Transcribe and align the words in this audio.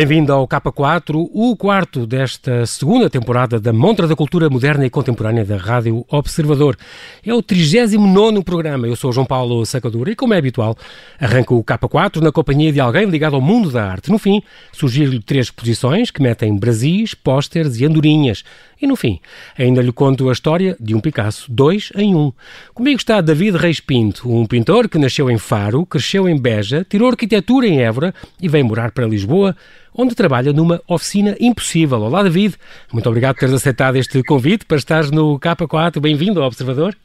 Bem-vindo 0.00 0.32
ao 0.32 0.48
K4, 0.48 1.28
o 1.30 1.54
quarto 1.54 2.06
desta 2.06 2.64
segunda 2.64 3.10
temporada 3.10 3.60
da 3.60 3.70
Montra 3.70 4.08
da 4.08 4.16
Cultura 4.16 4.48
Moderna 4.48 4.86
e 4.86 4.88
Contemporânea 4.88 5.44
da 5.44 5.58
Rádio 5.58 6.06
Observador. 6.08 6.74
É 7.22 7.34
o 7.34 7.42
39 7.42 8.42
programa. 8.42 8.88
Eu 8.88 8.96
sou 8.96 9.12
João 9.12 9.26
Paulo 9.26 9.66
Sacadura 9.66 10.10
e, 10.10 10.16
como 10.16 10.32
é 10.32 10.38
habitual, 10.38 10.74
arranco 11.20 11.54
o 11.54 11.62
K4 11.62 12.22
na 12.22 12.32
companhia 12.32 12.72
de 12.72 12.80
alguém 12.80 13.04
ligado 13.04 13.36
ao 13.36 13.42
mundo 13.42 13.70
da 13.70 13.90
arte. 13.90 14.10
No 14.10 14.18
fim, 14.18 14.42
surgiram-lhe 14.72 15.20
três 15.20 15.48
exposições 15.48 16.10
que 16.10 16.22
metem 16.22 16.56
brasis, 16.56 17.12
pósteres 17.12 17.78
e 17.78 17.84
andorinhas. 17.84 18.42
E 18.80 18.86
no 18.86 18.96
fim, 18.96 19.20
ainda 19.58 19.82
lhe 19.82 19.92
conto 19.92 20.30
a 20.30 20.32
história 20.32 20.74
de 20.80 20.94
um 20.94 21.00
Picasso, 21.00 21.52
dois 21.52 21.92
em 21.94 22.14
um. 22.14 22.32
Comigo 22.72 22.96
está 22.96 23.20
David 23.20 23.58
Reis 23.58 23.78
Pinto, 23.78 24.30
um 24.30 24.46
pintor 24.46 24.88
que 24.88 24.98
nasceu 24.98 25.30
em 25.30 25.36
Faro, 25.36 25.84
cresceu 25.84 26.26
em 26.26 26.40
Beja, 26.40 26.86
tirou 26.88 27.08
arquitetura 27.10 27.66
em 27.66 27.82
Évora 27.82 28.14
e 28.40 28.48
veio 28.48 28.64
morar 28.64 28.92
para 28.92 29.06
Lisboa, 29.06 29.54
onde 29.94 30.14
trabalha 30.14 30.52
numa 30.52 30.80
oficina 30.88 31.36
impossível. 31.38 32.00
Olá, 32.00 32.22
David. 32.22 32.54
Muito 32.90 33.08
obrigado 33.08 33.34
por 33.34 33.40
teres 33.40 33.54
aceitado 33.54 33.96
este 33.96 34.22
convite 34.22 34.64
para 34.64 34.78
estares 34.78 35.10
no 35.10 35.38
K4. 35.38 36.00
Bem-vindo 36.00 36.40
ao 36.40 36.46
Observador. 36.46 36.96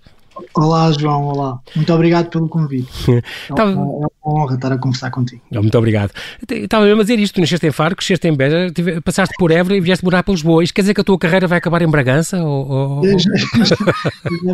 Olá, 0.53 0.91
João, 0.91 1.23
olá. 1.23 1.59
Muito 1.75 1.93
obrigado 1.93 2.29
pelo 2.29 2.47
convite. 2.47 2.91
Tava... 3.55 3.71
É 3.71 3.75
uma 3.75 4.09
honra 4.25 4.55
estar 4.55 4.71
a 4.71 4.77
conversar 4.77 5.11
contigo. 5.11 5.41
Muito 5.51 5.77
obrigado. 5.77 6.11
Estava 6.49 6.85
mesmo 6.85 7.01
a 7.01 7.03
dizer 7.03 7.19
isto, 7.19 7.35
tu 7.35 7.41
nasceste 7.41 7.65
em 7.67 7.71
Faro, 7.71 7.95
cresceste 7.95 8.27
em 8.27 8.35
Beja, 8.35 8.71
passaste 9.03 9.35
por 9.37 9.51
Évora 9.51 9.77
e 9.77 9.81
vieste 9.81 10.03
morar 10.03 10.23
para 10.23 10.33
Lisboa. 10.33 10.63
Isto 10.63 10.73
quer 10.73 10.81
dizer 10.81 10.93
que 10.93 11.01
a 11.01 11.03
tua 11.03 11.17
carreira 11.17 11.47
vai 11.47 11.57
acabar 11.57 11.81
em 11.81 11.89
Bragança? 11.89 12.41
Ou, 12.43 12.69
ou... 12.69 13.05
Eu, 13.05 13.17
já, 13.17 13.31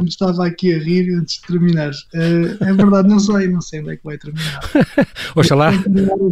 me 0.02 0.10
estava 0.10 0.46
aqui 0.46 0.74
a 0.74 0.78
rir 0.78 1.14
antes 1.16 1.36
de 1.36 1.48
terminar. 1.48 1.92
É, 2.14 2.70
é 2.70 2.74
verdade, 2.74 3.08
não 3.08 3.20
sei, 3.20 3.48
não 3.48 3.62
sei 3.62 3.82
onde 3.82 3.92
é 3.92 3.98
que 3.98 4.04
vai 4.04 4.18
terminar. 4.18 4.62
Oxalá. 5.36 5.72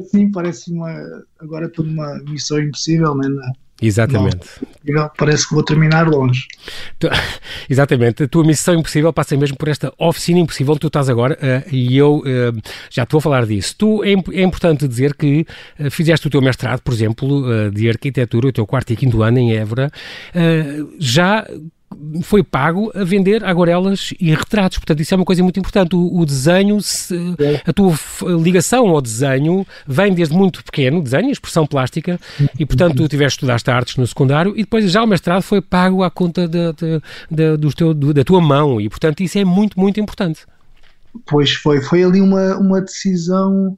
Assim, 0.05 0.31
parece 0.31 0.71
uma... 0.71 0.91
Agora 1.39 1.65
estou 1.65 1.85
numa 1.85 2.19
missão 2.25 2.59
impossível, 2.59 3.15
não 3.15 3.23
é? 3.23 3.51
Exatamente. 3.81 4.47
Não, 4.85 5.09
parece 5.17 5.47
que 5.47 5.53
vou 5.53 5.63
terminar 5.63 6.07
longe. 6.07 6.47
Tu, 6.97 7.07
exatamente. 7.69 8.23
A 8.23 8.27
tua 8.27 8.43
missão 8.43 8.73
impossível 8.75 9.13
passa 9.13 9.37
mesmo 9.37 9.57
por 9.57 9.67
esta 9.67 9.93
oficina 9.97 10.39
impossível 10.39 10.73
que 10.73 10.81
tu 10.81 10.87
estás 10.87 11.09
agora 11.09 11.37
uh, 11.41 11.69
e 11.73 11.97
eu 11.97 12.17
uh, 12.17 12.61
já 12.89 13.05
te 13.05 13.11
vou 13.11 13.21
falar 13.21 13.45
disso. 13.45 13.75
Tu, 13.77 14.03
é, 14.03 14.13
é 14.39 14.43
importante 14.43 14.87
dizer 14.87 15.13
que 15.15 15.45
uh, 15.79 15.89
fizeste 15.89 16.27
o 16.27 16.29
teu 16.29 16.41
mestrado, 16.41 16.81
por 16.81 16.93
exemplo, 16.93 17.71
de 17.71 17.89
arquitetura, 17.89 18.47
o 18.47 18.51
teu 18.51 18.65
quarto 18.65 18.91
e 18.91 18.95
quinto 18.95 19.21
ano 19.23 19.39
em 19.39 19.53
Évora, 19.53 19.91
já 20.99 21.45
foi 22.21 22.43
pago 22.43 22.91
a 22.95 23.03
vender 23.03 23.43
aguarelas 23.43 24.13
e 24.19 24.31
retratos. 24.33 24.77
Portanto, 24.77 25.01
isso 25.01 25.13
é 25.13 25.17
uma 25.17 25.25
coisa 25.25 25.41
muito 25.43 25.59
importante. 25.59 25.95
O, 25.95 26.19
o 26.19 26.25
desenho, 26.25 26.81
se, 26.81 27.15
a 27.65 27.73
tua 27.73 27.95
ligação 28.41 28.87
ao 28.89 29.01
desenho 29.01 29.65
vem 29.87 30.13
desde 30.13 30.35
muito 30.35 30.63
pequeno, 30.63 31.01
desenho, 31.01 31.31
expressão 31.31 31.65
plástica, 31.65 32.19
e 32.57 32.65
portanto 32.65 32.95
tu 32.95 33.07
tiveste 33.07 33.37
estudaste 33.37 33.69
artes 33.71 33.95
no 33.97 34.05
secundário 34.05 34.53
e 34.55 34.61
depois 34.63 34.89
já 34.91 35.03
o 35.03 35.07
mestrado 35.07 35.41
foi 35.41 35.61
pago 35.61 36.03
à 36.03 36.09
conta 36.09 36.47
de, 36.47 36.73
de, 36.73 37.01
de, 37.29 37.57
do 37.57 37.73
teu, 37.73 37.93
da 37.93 38.23
tua 38.23 38.41
mão 38.41 38.79
e 38.79 38.89
portanto 38.89 39.21
isso 39.21 39.37
é 39.37 39.45
muito, 39.45 39.79
muito 39.79 39.99
importante. 39.99 40.45
Pois 41.25 41.53
foi, 41.53 41.81
foi 41.81 42.03
ali 42.03 42.21
uma, 42.21 42.57
uma 42.57 42.81
decisão 42.81 43.77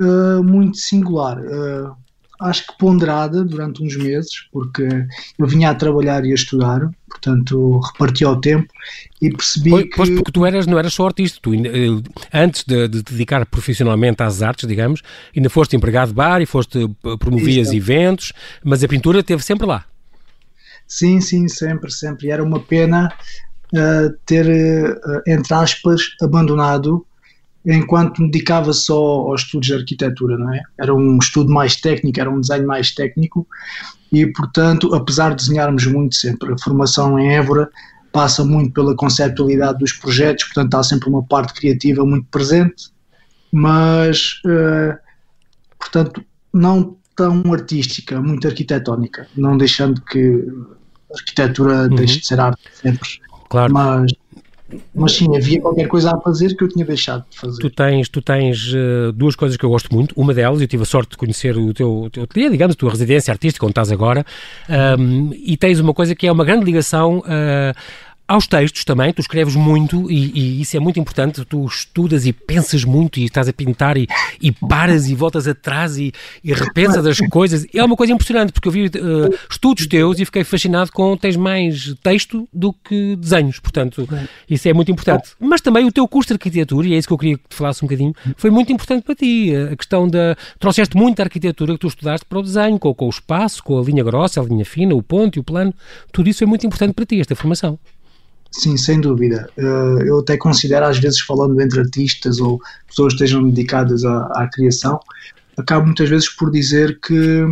uh, 0.00 0.42
muito 0.42 0.76
singular. 0.76 1.38
Uh, 1.38 1.96
acho 2.40 2.66
que 2.66 2.78
ponderada 2.78 3.44
durante 3.44 3.82
uns 3.82 3.96
meses, 3.96 4.46
porque 4.52 4.86
eu 5.38 5.46
vinha 5.46 5.70
a 5.70 5.74
trabalhar 5.74 6.24
e 6.24 6.32
a 6.32 6.34
estudar, 6.34 6.90
portanto 7.08 7.80
reparti 7.80 8.24
ao 8.24 8.40
tempo 8.40 8.72
e 9.22 9.30
percebi 9.30 9.70
pois, 9.70 9.84
que... 9.84 9.96
Pois 9.96 10.10
porque 10.10 10.32
tu 10.32 10.44
eras, 10.44 10.66
não 10.66 10.78
eras 10.78 10.94
só 10.94 11.06
artista, 11.06 11.38
tu 11.40 11.54
eh, 11.54 12.02
antes 12.32 12.64
de, 12.64 12.88
de 12.88 13.02
te 13.02 13.12
dedicar 13.12 13.44
profissionalmente 13.46 14.22
às 14.22 14.42
artes, 14.42 14.66
digamos, 14.68 15.02
ainda 15.34 15.48
foste 15.48 15.76
empregado 15.76 16.08
de 16.08 16.14
bar 16.14 16.42
e 16.42 16.46
foste, 16.46 16.84
eh, 16.84 17.16
promovias 17.18 17.68
Isso. 17.68 17.76
eventos, 17.76 18.32
mas 18.62 18.82
a 18.82 18.88
pintura 18.88 19.20
esteve 19.20 19.42
sempre 19.42 19.66
lá. 19.66 19.84
Sim, 20.86 21.20
sim, 21.20 21.48
sempre, 21.48 21.90
sempre. 21.90 22.26
E 22.26 22.30
era 22.30 22.44
uma 22.44 22.60
pena 22.60 23.12
uh, 23.72 24.14
ter, 24.26 24.46
uh, 24.46 25.22
entre 25.26 25.54
aspas, 25.54 26.02
abandonado 26.20 27.06
enquanto 27.64 28.20
me 28.20 28.30
dedicava 28.30 28.72
só 28.72 28.94
aos 28.94 29.42
estudos 29.42 29.68
de 29.68 29.74
arquitetura, 29.74 30.36
não 30.36 30.52
é? 30.52 30.60
Era 30.78 30.94
um 30.94 31.18
estudo 31.18 31.52
mais 31.52 31.76
técnico, 31.76 32.20
era 32.20 32.30
um 32.30 32.40
desenho 32.40 32.66
mais 32.66 32.94
técnico 32.94 33.46
e, 34.12 34.26
portanto, 34.26 34.94
apesar 34.94 35.30
de 35.30 35.36
desenharmos 35.36 35.86
muito 35.86 36.14
sempre, 36.14 36.52
a 36.52 36.58
formação 36.58 37.18
em 37.18 37.34
Évora 37.34 37.70
passa 38.12 38.44
muito 38.44 38.72
pela 38.72 38.94
conceptualidade 38.94 39.78
dos 39.78 39.92
projetos, 39.92 40.44
portanto, 40.44 40.74
há 40.74 40.82
sempre 40.82 41.08
uma 41.08 41.22
parte 41.24 41.54
criativa 41.54 42.04
muito 42.04 42.26
presente, 42.30 42.90
mas, 43.50 44.40
uh, 44.46 44.96
portanto, 45.78 46.24
não 46.52 46.96
tão 47.16 47.42
artística, 47.52 48.20
muito 48.20 48.46
arquitetónica, 48.46 49.26
não 49.36 49.56
deixando 49.56 50.00
que 50.02 50.44
a 51.10 51.16
arquitetura 51.16 51.88
uhum. 51.88 51.94
deixe 51.94 52.20
de 52.20 52.26
ser 52.26 52.40
arte 52.40 52.62
sempre. 52.72 53.08
Claro. 53.48 53.72
Mas 53.72 54.12
mas 54.94 55.12
sim, 55.12 55.36
havia 55.36 55.60
qualquer 55.60 55.88
coisa 55.88 56.14
a 56.14 56.20
fazer 56.20 56.54
que 56.56 56.64
eu 56.64 56.68
tinha 56.68 56.84
deixado 56.84 57.24
de 57.30 57.38
fazer. 57.38 57.60
Tu 57.60 57.70
tens, 57.70 58.08
tu 58.08 58.22
tens 58.22 58.72
uh, 58.72 59.12
duas 59.12 59.34
coisas 59.34 59.56
que 59.56 59.64
eu 59.64 59.70
gosto 59.70 59.94
muito. 59.94 60.14
Uma 60.16 60.32
delas, 60.32 60.60
eu 60.60 60.66
tive 60.66 60.82
a 60.82 60.86
sorte 60.86 61.10
de 61.10 61.16
conhecer 61.16 61.56
o 61.56 61.72
teu, 61.72 62.02
o 62.04 62.10
teu 62.10 62.26
digamos, 62.50 62.74
a 62.74 62.78
tua 62.78 62.90
residência 62.90 63.32
artística, 63.32 63.64
onde 63.64 63.72
estás 63.72 63.90
agora, 63.90 64.24
um, 64.98 65.30
e 65.32 65.56
tens 65.56 65.80
uma 65.80 65.94
coisa 65.94 66.14
que 66.14 66.26
é 66.26 66.32
uma 66.32 66.44
grande 66.44 66.64
ligação 66.64 67.18
uh, 67.18 67.74
aos 68.26 68.46
textos 68.46 68.84
também, 68.84 69.12
tu 69.12 69.20
escreves 69.20 69.54
muito 69.54 70.10
e, 70.10 70.32
e, 70.32 70.60
isso 70.62 70.76
é 70.76 70.80
muito 70.80 70.98
importante, 70.98 71.44
tu 71.44 71.66
estudas 71.66 72.26
e 72.26 72.32
pensas 72.32 72.82
muito 72.82 73.20
e 73.20 73.24
estás 73.24 73.48
a 73.48 73.52
pintar 73.52 73.96
e, 73.96 74.08
e 74.40 74.50
paras 74.50 75.08
e 75.08 75.14
voltas 75.14 75.46
atrás 75.46 75.98
e, 75.98 76.12
e 76.42 76.52
repensas 76.52 77.06
as 77.06 77.18
coisas. 77.28 77.66
É 77.74 77.84
uma 77.84 77.96
coisa 77.96 78.12
impressionante 78.12 78.52
porque 78.52 78.68
eu 78.68 78.72
vi 78.72 78.86
uh, 78.86 79.38
estudos 79.50 79.86
teus 79.86 80.18
e 80.18 80.24
fiquei 80.24 80.42
fascinado 80.42 80.90
com 80.90 81.16
tens 81.16 81.36
mais 81.36 81.94
texto 82.02 82.48
do 82.52 82.72
que 82.72 83.14
desenhos, 83.16 83.58
portanto, 83.58 84.08
isso 84.48 84.68
é 84.68 84.72
muito 84.72 84.90
importante. 84.90 85.30
Mas 85.38 85.60
também 85.60 85.84
o 85.84 85.92
teu 85.92 86.08
curso 86.08 86.28
de 86.28 86.34
arquitetura, 86.34 86.88
e 86.88 86.94
é 86.94 86.98
isso 86.98 87.08
que 87.08 87.14
eu 87.14 87.18
queria 87.18 87.36
que 87.36 87.48
te 87.48 87.54
falasse 87.54 87.84
um 87.84 87.86
bocadinho, 87.86 88.14
foi 88.36 88.50
muito 88.50 88.72
importante 88.72 89.04
para 89.04 89.14
ti. 89.14 89.54
A 89.54 89.76
questão 89.76 90.08
da. 90.08 90.36
Trouxeste 90.58 90.96
muito 90.96 91.20
a 91.20 91.24
arquitetura 91.24 91.74
que 91.74 91.80
tu 91.80 91.88
estudaste 91.88 92.24
para 92.26 92.38
o 92.38 92.42
desenho, 92.42 92.78
com, 92.78 92.94
com 92.94 93.06
o 93.06 93.10
espaço, 93.10 93.62
com 93.62 93.78
a 93.78 93.82
linha 93.82 94.02
grossa, 94.02 94.40
a 94.40 94.44
linha 94.44 94.64
fina, 94.64 94.94
o 94.94 95.02
ponto 95.02 95.36
e 95.36 95.40
o 95.40 95.44
plano, 95.44 95.74
tudo 96.12 96.28
isso 96.28 96.42
é 96.42 96.46
muito 96.46 96.66
importante 96.66 96.94
para 96.94 97.04
ti, 97.04 97.20
esta 97.20 97.34
formação. 97.34 97.78
Sim, 98.56 98.76
sem 98.76 99.00
dúvida. 99.00 99.50
Eh, 99.56 100.04
eu 100.06 100.20
até 100.20 100.36
considero, 100.36 100.86
às 100.86 100.98
vezes, 100.98 101.20
falando 101.20 101.60
entre 101.60 101.80
artistas 101.80 102.38
ou 102.38 102.60
pessoas 102.86 103.12
que 103.12 103.24
estejam 103.24 103.48
dedicadas 103.50 104.04
à, 104.04 104.26
à 104.26 104.48
criação, 104.48 105.00
acabo 105.56 105.86
muitas 105.86 106.08
vezes 106.08 106.28
por 106.28 106.52
dizer 106.52 107.00
que 107.00 107.46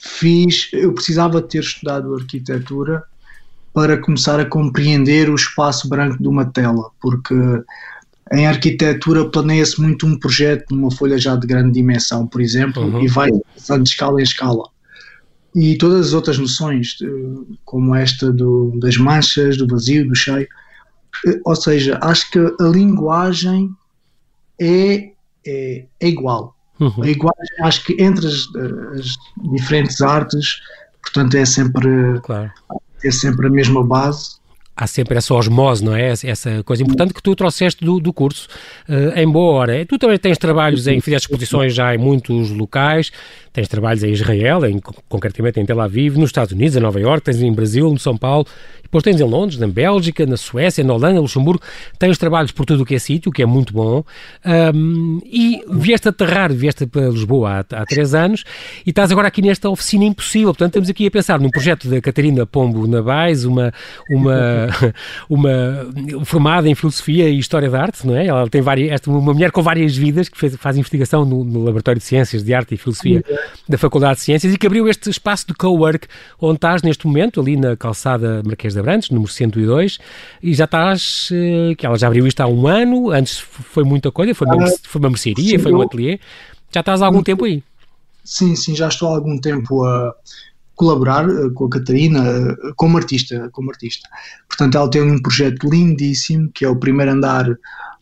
fiz, 0.00 0.70
eu 0.72 0.94
precisava 0.94 1.42
ter 1.42 1.60
estudado 1.60 2.14
arquitetura 2.14 3.02
para 3.74 3.98
começar 3.98 4.40
a 4.40 4.46
compreender 4.46 5.28
o 5.28 5.34
espaço 5.34 5.86
branco 5.86 6.20
de 6.20 6.28
uma 6.28 6.46
tela, 6.46 6.90
porque 7.00 7.34
em 8.32 8.46
arquitetura 8.46 9.28
planeia-se 9.28 9.80
muito 9.80 10.06
um 10.06 10.18
projeto 10.18 10.74
numa 10.74 10.90
folha 10.90 11.18
já 11.18 11.36
de 11.36 11.46
grande 11.46 11.72
dimensão, 11.72 12.26
por 12.26 12.40
exemplo, 12.40 12.82
uhum. 12.82 13.02
e 13.02 13.08
vai 13.08 13.30
de 13.30 13.88
escala 13.88 14.18
em 14.18 14.24
escala 14.24 14.71
e 15.54 15.76
todas 15.76 16.08
as 16.08 16.12
outras 16.14 16.38
noções, 16.38 16.96
como 17.64 17.94
esta 17.94 18.32
do, 18.32 18.72
das 18.80 18.96
manchas, 18.96 19.56
do 19.56 19.66
vazio, 19.66 20.08
do 20.08 20.14
cheio. 20.14 20.48
Eh, 21.26 21.40
ou 21.44 21.54
seja, 21.54 21.98
acho 22.02 22.30
que 22.30 22.38
a 22.38 22.64
linguagem 22.64 23.70
é, 24.60 25.12
é, 25.46 25.84
é 26.00 26.08
igual. 26.08 26.56
Uhum. 26.80 27.02
A 27.02 27.06
linguagem, 27.06 27.56
acho 27.62 27.84
que 27.84 28.02
entre 28.02 28.26
as, 28.26 28.48
as, 28.98 29.16
diferentes 29.52 30.00
artes, 30.00 30.60
portanto, 31.02 31.36
é 31.36 31.44
sempre, 31.44 32.20
claro. 32.22 32.50
é 33.04 33.10
sempre 33.10 33.46
a 33.46 33.50
mesma 33.50 33.84
base 33.84 34.42
há 34.76 34.86
sempre 34.86 35.16
essa 35.16 35.34
osmose, 35.34 35.84
não 35.84 35.94
é? 35.94 36.12
Essa 36.24 36.62
coisa 36.64 36.82
importante 36.82 37.14
que 37.14 37.22
tu 37.22 37.34
trouxeste 37.36 37.84
do, 37.84 38.00
do 38.00 38.12
curso, 38.12 38.48
uh, 38.88 39.18
em 39.18 39.30
boa 39.30 39.52
hora. 39.54 39.86
Tu 39.86 39.98
também 39.98 40.18
tens 40.18 40.38
trabalhos 40.38 40.86
em, 40.86 41.00
fizeste 41.00 41.26
exposições 41.26 41.74
já 41.74 41.94
em 41.94 41.98
muitos 41.98 42.50
locais, 42.50 43.12
tens 43.52 43.68
trabalhos 43.68 44.02
em 44.02 44.12
Israel, 44.12 44.64
em, 44.64 44.80
concretamente 45.08 45.60
em 45.60 45.66
Tel 45.66 45.80
Aviv, 45.80 46.16
nos 46.16 46.30
Estados 46.30 46.52
Unidos, 46.52 46.76
em 46.76 46.80
Nova 46.80 46.98
Iorque, 46.98 47.26
tens 47.26 47.42
em 47.42 47.52
Brasil, 47.52 47.90
no 47.90 47.98
São 47.98 48.16
Paulo, 48.16 48.46
depois 48.82 49.04
tens 49.04 49.20
em 49.20 49.24
Londres, 49.24 49.58
na 49.58 49.66
Bélgica, 49.66 50.24
na 50.26 50.36
Suécia, 50.36 50.82
na 50.82 50.94
Holanda, 50.94 51.20
Luxemburgo, 51.20 51.62
tens 51.98 52.16
trabalhos 52.18 52.52
por 52.52 52.64
tudo 52.64 52.82
o 52.82 52.86
que 52.86 52.94
é 52.94 52.98
sítio, 52.98 53.30
o 53.30 53.32
que 53.32 53.42
é 53.42 53.46
muito 53.46 53.72
bom, 53.72 54.04
um, 54.74 55.20
e 55.24 55.62
vieste 55.70 56.08
aterrar, 56.08 56.52
vieste 56.52 56.86
para 56.86 57.08
Lisboa 57.08 57.64
há, 57.70 57.82
há 57.82 57.86
três 57.86 58.14
anos, 58.14 58.44
e 58.86 58.90
estás 58.90 59.10
agora 59.12 59.28
aqui 59.28 59.42
nesta 59.42 59.68
oficina 59.68 60.04
impossível, 60.04 60.48
portanto 60.48 60.70
estamos 60.70 60.90
aqui 60.90 61.06
a 61.06 61.10
pensar 61.10 61.38
num 61.38 61.50
projeto 61.50 61.88
da 61.88 62.00
Catarina 62.00 62.46
Pombo 62.46 62.86
Nabais, 62.86 63.44
uma, 63.44 63.72
uma, 64.10 64.68
uma 65.28 66.24
formada 66.24 66.68
em 66.68 66.74
Filosofia 66.74 67.28
e 67.28 67.38
História 67.38 67.68
da 67.68 67.82
Arte, 67.82 68.06
não 68.06 68.16
é? 68.16 68.26
Ela 68.26 68.48
tem 68.48 68.62
várias, 68.62 69.00
uma 69.06 69.32
mulher 69.32 69.50
com 69.50 69.62
várias 69.62 69.96
vidas, 69.96 70.28
que 70.28 70.38
fez, 70.38 70.56
faz 70.56 70.76
investigação 70.76 71.24
no, 71.24 71.44
no 71.44 71.64
Laboratório 71.64 71.98
de 71.98 72.06
Ciências 72.06 72.42
de 72.42 72.54
Arte 72.54 72.74
e 72.74 72.78
Filosofia 72.78 73.22
da 73.68 73.78
Faculdade 73.78 74.16
de 74.16 74.22
Ciências, 74.22 74.52
e 74.52 74.58
que 74.58 74.66
abriu 74.66 74.88
este 74.88 75.10
espaço 75.10 75.46
de 75.46 75.54
co-work, 75.54 76.06
onde 76.40 76.56
estás 76.56 76.82
neste 76.82 77.06
momento, 77.06 77.40
ali 77.40 77.56
na 77.56 77.76
calçada 77.76 78.42
Marquês 78.44 78.74
de 78.74 78.80
Abrantes, 78.80 79.10
número 79.10 79.30
102, 79.30 79.98
e 80.42 80.54
já 80.54 80.64
estás, 80.64 81.28
eh, 81.32 81.74
que 81.76 81.86
ela 81.86 81.96
já 81.96 82.06
abriu 82.06 82.26
isto 82.26 82.40
há 82.40 82.46
um 82.46 82.66
ano, 82.66 83.10
antes 83.10 83.38
foi 83.38 83.84
muita 83.84 84.10
coisa, 84.10 84.34
foi 84.34 84.46
uma, 84.46 84.66
foi 84.82 84.98
uma 85.00 85.10
mercearia, 85.10 85.58
foi 85.58 85.72
um 85.72 85.80
ateliê, 85.80 86.18
já 86.72 86.80
estás 86.80 87.02
há 87.02 87.06
algum 87.06 87.22
tempo 87.22 87.44
aí. 87.44 87.62
sim, 88.24 88.54
sim, 88.56 88.74
já 88.74 88.88
estou 88.88 89.08
há 89.08 89.14
algum 89.14 89.38
tempo 89.38 89.84
a 89.84 90.14
colaborar 90.74 91.26
com 91.54 91.66
a 91.66 91.70
Catarina 91.70 92.56
como 92.76 92.96
artista, 92.96 93.48
como 93.52 93.70
artista. 93.70 94.08
Portanto, 94.48 94.76
ela 94.76 94.90
tem 94.90 95.02
um 95.02 95.20
projeto 95.20 95.68
lindíssimo 95.68 96.50
que 96.52 96.64
é 96.64 96.68
o 96.68 96.76
primeiro 96.76 97.12
andar 97.12 97.46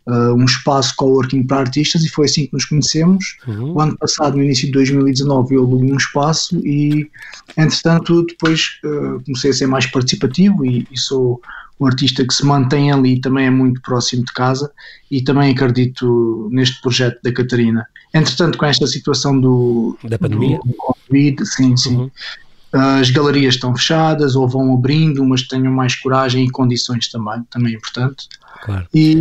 uh, 0.07 0.35
um 0.35 0.45
espaço 0.45 0.95
coworking 0.97 1.43
para 1.43 1.61
artistas 1.61 2.05
e 2.05 2.09
foi 2.09 2.27
assim 2.27 2.47
que 2.47 2.53
nos 2.53 2.65
conhecemos. 2.65 3.37
Uhum. 3.47 3.73
O 3.75 3.81
ano 3.81 3.97
passado, 3.97 4.37
no 4.37 4.43
início 4.43 4.67
de 4.67 4.73
2019, 4.73 5.55
eu 5.55 5.65
aluguei 5.65 5.93
um 5.93 5.97
espaço 5.97 6.57
e, 6.67 7.11
entretanto, 7.57 8.25
depois 8.27 8.79
uh, 8.85 9.23
comecei 9.25 9.51
a 9.51 9.55
ser 9.55 9.67
mais 9.67 9.87
participativo 9.87 10.65
e, 10.65 10.87
e 10.91 10.99
sou 10.99 11.41
um 11.81 11.87
artista 11.87 12.27
que 12.27 12.35
se 12.35 12.45
mantém 12.45 12.93
ali 12.93 13.21
também 13.21 13.47
é 13.47 13.51
muito 13.51 13.81
próximo 13.81 14.23
de 14.25 14.33
casa 14.33 14.71
e 15.11 15.23
também 15.23 15.51
acredito 15.51 16.49
neste 16.53 16.81
projeto 16.83 17.19
da 17.23 17.33
Catarina. 17.33 17.87
Entretanto, 18.13 18.59
com 18.59 18.67
esta 18.67 18.87
situação 18.87 19.41
do, 19.41 19.97
da 20.05 20.19
pandemia, 20.19 20.59
do 20.65 20.75
Covid, 20.75 21.47
sim, 21.47 21.77
sim. 21.77 21.97
Uhum. 21.97 22.11
As 22.73 23.11
galerias 23.11 23.55
estão 23.55 23.75
fechadas 23.75 24.37
ou 24.37 24.47
vão 24.47 24.75
abrindo, 24.75 25.25
mas 25.25 25.43
tenham 25.43 25.73
mais 25.73 25.97
coragem 25.97 26.45
e 26.45 26.51
condições 26.51 27.09
também, 27.11 27.43
também 27.51 27.73
é 27.73 27.77
importante. 27.77 28.29
Claro. 28.63 28.87
E 28.95 29.17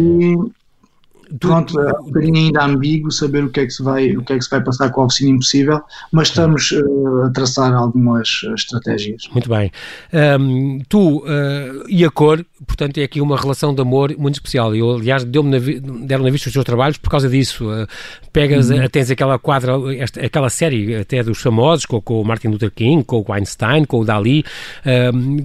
Pronto, 1.37 1.79
é 1.79 1.91
um 1.99 2.05
bocadinho 2.05 2.35
ainda 2.35 2.65
ambíguo 2.65 3.11
saber 3.11 3.43
o 3.43 3.49
que 3.49 3.59
é 3.59 3.65
que 3.65 3.71
se 3.71 3.83
vai, 3.83 4.17
o 4.17 4.23
que 4.23 4.33
é 4.33 4.37
que 4.37 4.43
se 4.43 4.49
vai 4.49 4.63
passar 4.63 4.89
com 4.89 5.01
a 5.01 5.05
oficina 5.05 5.29
impossível, 5.31 5.79
mas 6.11 6.29
estamos 6.29 6.71
uh, 6.71 7.23
a 7.25 7.29
traçar 7.29 7.71
algumas 7.73 8.41
eh, 8.45 8.53
estratégias. 8.53 9.27
Muito 9.31 9.47
bem. 9.47 9.71
Um, 10.11 10.79
tu 10.89 11.19
uh, 11.19 11.85
e 11.87 12.03
a 12.03 12.09
cor, 12.09 12.43
portanto, 12.65 12.97
é 12.97 13.03
aqui 13.03 13.21
uma 13.21 13.37
relação 13.37 13.75
de 13.75 13.81
amor 13.81 14.15
muito 14.17 14.35
especial. 14.35 14.75
Eu, 14.75 14.95
aliás, 14.95 15.23
deu-me 15.23 15.59
deram 15.79 16.23
na 16.23 16.31
vista 16.31 16.49
os 16.49 16.53
teus 16.53 16.65
trabalhos 16.65 16.97
por 16.97 17.11
causa 17.11 17.29
disso. 17.29 17.69
Uh, 17.69 17.85
pegas, 18.33 18.71
uhum. 18.71 18.87
tens 18.87 19.11
aquela 19.11 19.37
quadra, 19.37 19.73
esta, 19.97 20.25
aquela 20.25 20.49
série 20.49 20.95
até 20.95 21.21
dos 21.21 21.39
famosos, 21.39 21.85
com, 21.85 22.01
com, 22.01 22.21
o 22.21 22.25
Martin 22.25 22.47
Luther 22.47 22.71
King, 22.71 23.03
com 23.03 23.23
o 23.27 23.33
Einstein, 23.33 23.85
com 23.85 23.99
o 23.99 24.05
Dali, 24.05 24.43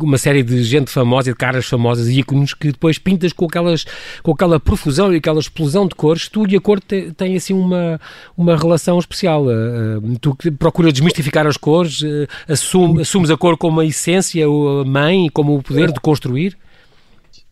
uma 0.00 0.18
série 0.18 0.42
de 0.42 0.62
gente 0.62 0.90
famosa 0.90 1.30
e 1.30 1.32
de 1.32 1.38
caras 1.38 1.66
famosas 1.66 2.08
e 2.08 2.20
ícones 2.20 2.54
que 2.54 2.68
depois 2.68 2.98
pintas 2.98 3.32
com, 3.32 3.46
aquelas, 3.46 3.84
com 4.22 4.32
aquela 4.32 4.60
profusão 4.60 5.12
e 5.12 5.16
aquela 5.16 5.40
explosão 5.40 5.73
fusão 5.74 5.88
de 5.88 5.94
cores, 5.94 6.28
tu 6.28 6.46
e 6.46 6.56
a 6.56 6.60
cor 6.60 6.80
têm 6.80 7.36
assim 7.36 7.52
uma, 7.52 8.00
uma 8.36 8.56
relação 8.56 8.98
especial. 8.98 9.44
Uh, 9.46 10.18
tu 10.20 10.36
procuras 10.58 10.92
desmistificar 10.92 11.46
as 11.46 11.56
cores, 11.56 12.00
uh, 12.02 12.28
assume, 12.48 13.02
assumes 13.02 13.30
a 13.30 13.36
cor 13.36 13.58
como 13.58 13.80
a 13.80 13.84
essência, 13.84 14.46
a 14.46 14.84
mãe, 14.84 15.28
como 15.32 15.56
o 15.56 15.62
poder 15.62 15.92
de 15.92 16.00
construir? 16.00 16.56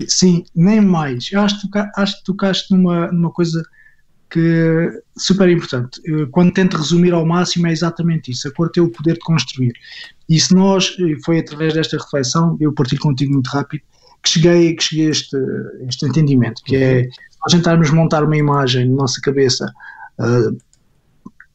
Sim, 0.07 0.45
nem 0.55 0.81
mais. 0.81 1.31
Eu 1.33 1.41
acho 1.41 1.57
que, 1.57 1.63
toca, 1.63 1.93
acho 1.97 2.25
tocaste 2.25 2.75
numa, 2.75 3.11
numa 3.11 3.31
coisa 3.31 3.63
que 4.31 4.89
super 5.17 5.49
importante. 5.51 6.01
Quando 6.31 6.53
tento 6.53 6.79
resumir 6.79 7.13
ao 7.13 7.27
máximo, 7.27 7.67
é 7.67 7.73
exatamente 7.73 8.31
isso. 8.31 8.49
A 8.49 8.51
cor 8.53 8.71
tem 8.71 8.83
o 8.83 8.89
poder 8.89 9.15
de 9.15 9.21
construir. 9.21 9.73
E 10.29 10.41
se 10.41 10.55
nós, 10.55 10.97
foi 11.25 11.41
através 11.41 11.75
desta 11.75 11.99
reflexão, 11.99 12.57
eu 12.59 12.73
partilho 12.73 13.03
contigo 13.03 13.35
muito 13.35 13.49
rápido, 13.49 13.83
que 14.23 14.31
cheguei, 14.31 14.75
que 14.75 14.83
cheguei 14.83 15.09
a 15.09 15.11
este, 15.11 15.37
este 15.87 16.07
entendimento, 16.07 16.63
que 16.65 16.77
é 16.77 17.09
nós 17.43 17.53
tentarmos 17.53 17.91
montar 17.91 18.25
uma 18.25 18.37
imagem 18.37 18.89
na 18.89 18.97
nossa 18.97 19.21
cabeça 19.21 19.73
uh, 20.19 20.57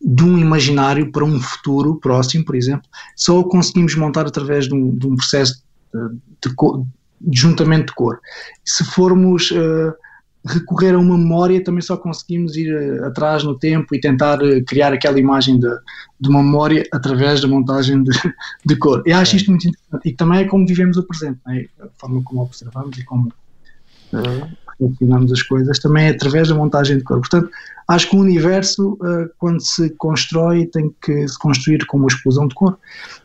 de 0.01 0.23
um 0.23 0.37
imaginário 0.37 1.11
para 1.11 1.25
um 1.25 1.39
futuro 1.39 1.95
próximo, 1.95 2.45
por 2.45 2.55
exemplo, 2.55 2.87
só 3.15 3.39
o 3.39 3.43
conseguimos 3.43 3.95
montar 3.95 4.27
através 4.27 4.67
de 4.67 4.75
um, 4.75 4.95
de 4.95 5.07
um 5.07 5.15
processo 5.15 5.63
de, 5.93 6.49
de, 6.49 6.55
de, 7.21 7.39
juntamento 7.39 7.87
de 7.87 7.93
cor. 7.93 8.19
Se 8.63 8.83
formos 8.83 9.49
uh, 9.51 9.93
recorrer 10.45 10.93
a 10.93 10.99
uma 10.99 11.17
memória, 11.17 11.63
também 11.63 11.81
só 11.81 11.97
conseguimos 11.97 12.55
ir 12.55 12.71
uh, 12.73 13.05
atrás 13.05 13.43
no 13.43 13.57
tempo 13.57 13.95
e 13.95 13.99
tentar 13.99 14.41
uh, 14.41 14.63
criar 14.65 14.93
aquela 14.93 15.19
imagem 15.19 15.59
de, 15.59 15.69
de, 16.19 16.29
uma 16.29 16.43
memória 16.43 16.85
através 16.93 17.41
da 17.41 17.47
montagem 17.47 18.03
de, 18.03 18.11
de 18.65 18.75
cor. 18.75 19.01
Eu 19.05 19.17
acho 19.17 19.35
isto 19.35 19.49
muito 19.49 19.67
interessante. 19.67 20.09
E 20.09 20.13
também 20.13 20.39
é 20.41 20.45
como 20.45 20.67
vivemos 20.67 20.97
o 20.97 21.03
presente, 21.03 21.39
é? 21.49 21.67
a 21.83 21.87
forma 21.97 22.21
como 22.23 22.41
observamos 22.41 22.97
e 22.97 23.03
como 23.03 23.33
funcionamos 24.77 25.31
as 25.31 25.41
coisas, 25.41 25.79
também 25.79 26.07
é 26.07 26.09
através 26.09 26.49
da 26.49 26.55
montagem 26.55 26.97
de 26.97 27.03
cor. 27.03 27.19
Portanto, 27.19 27.49
acho 27.87 28.09
que 28.09 28.15
o 28.15 28.19
universo, 28.19 28.97
quando 29.37 29.59
se 29.61 29.89
constrói, 29.91 30.65
tem 30.67 30.93
que 31.01 31.27
se 31.27 31.37
construir 31.39 31.85
com 31.85 31.97
uma 31.97 32.07
explosão 32.07 32.47
de 32.47 32.55
cor. 32.55 32.77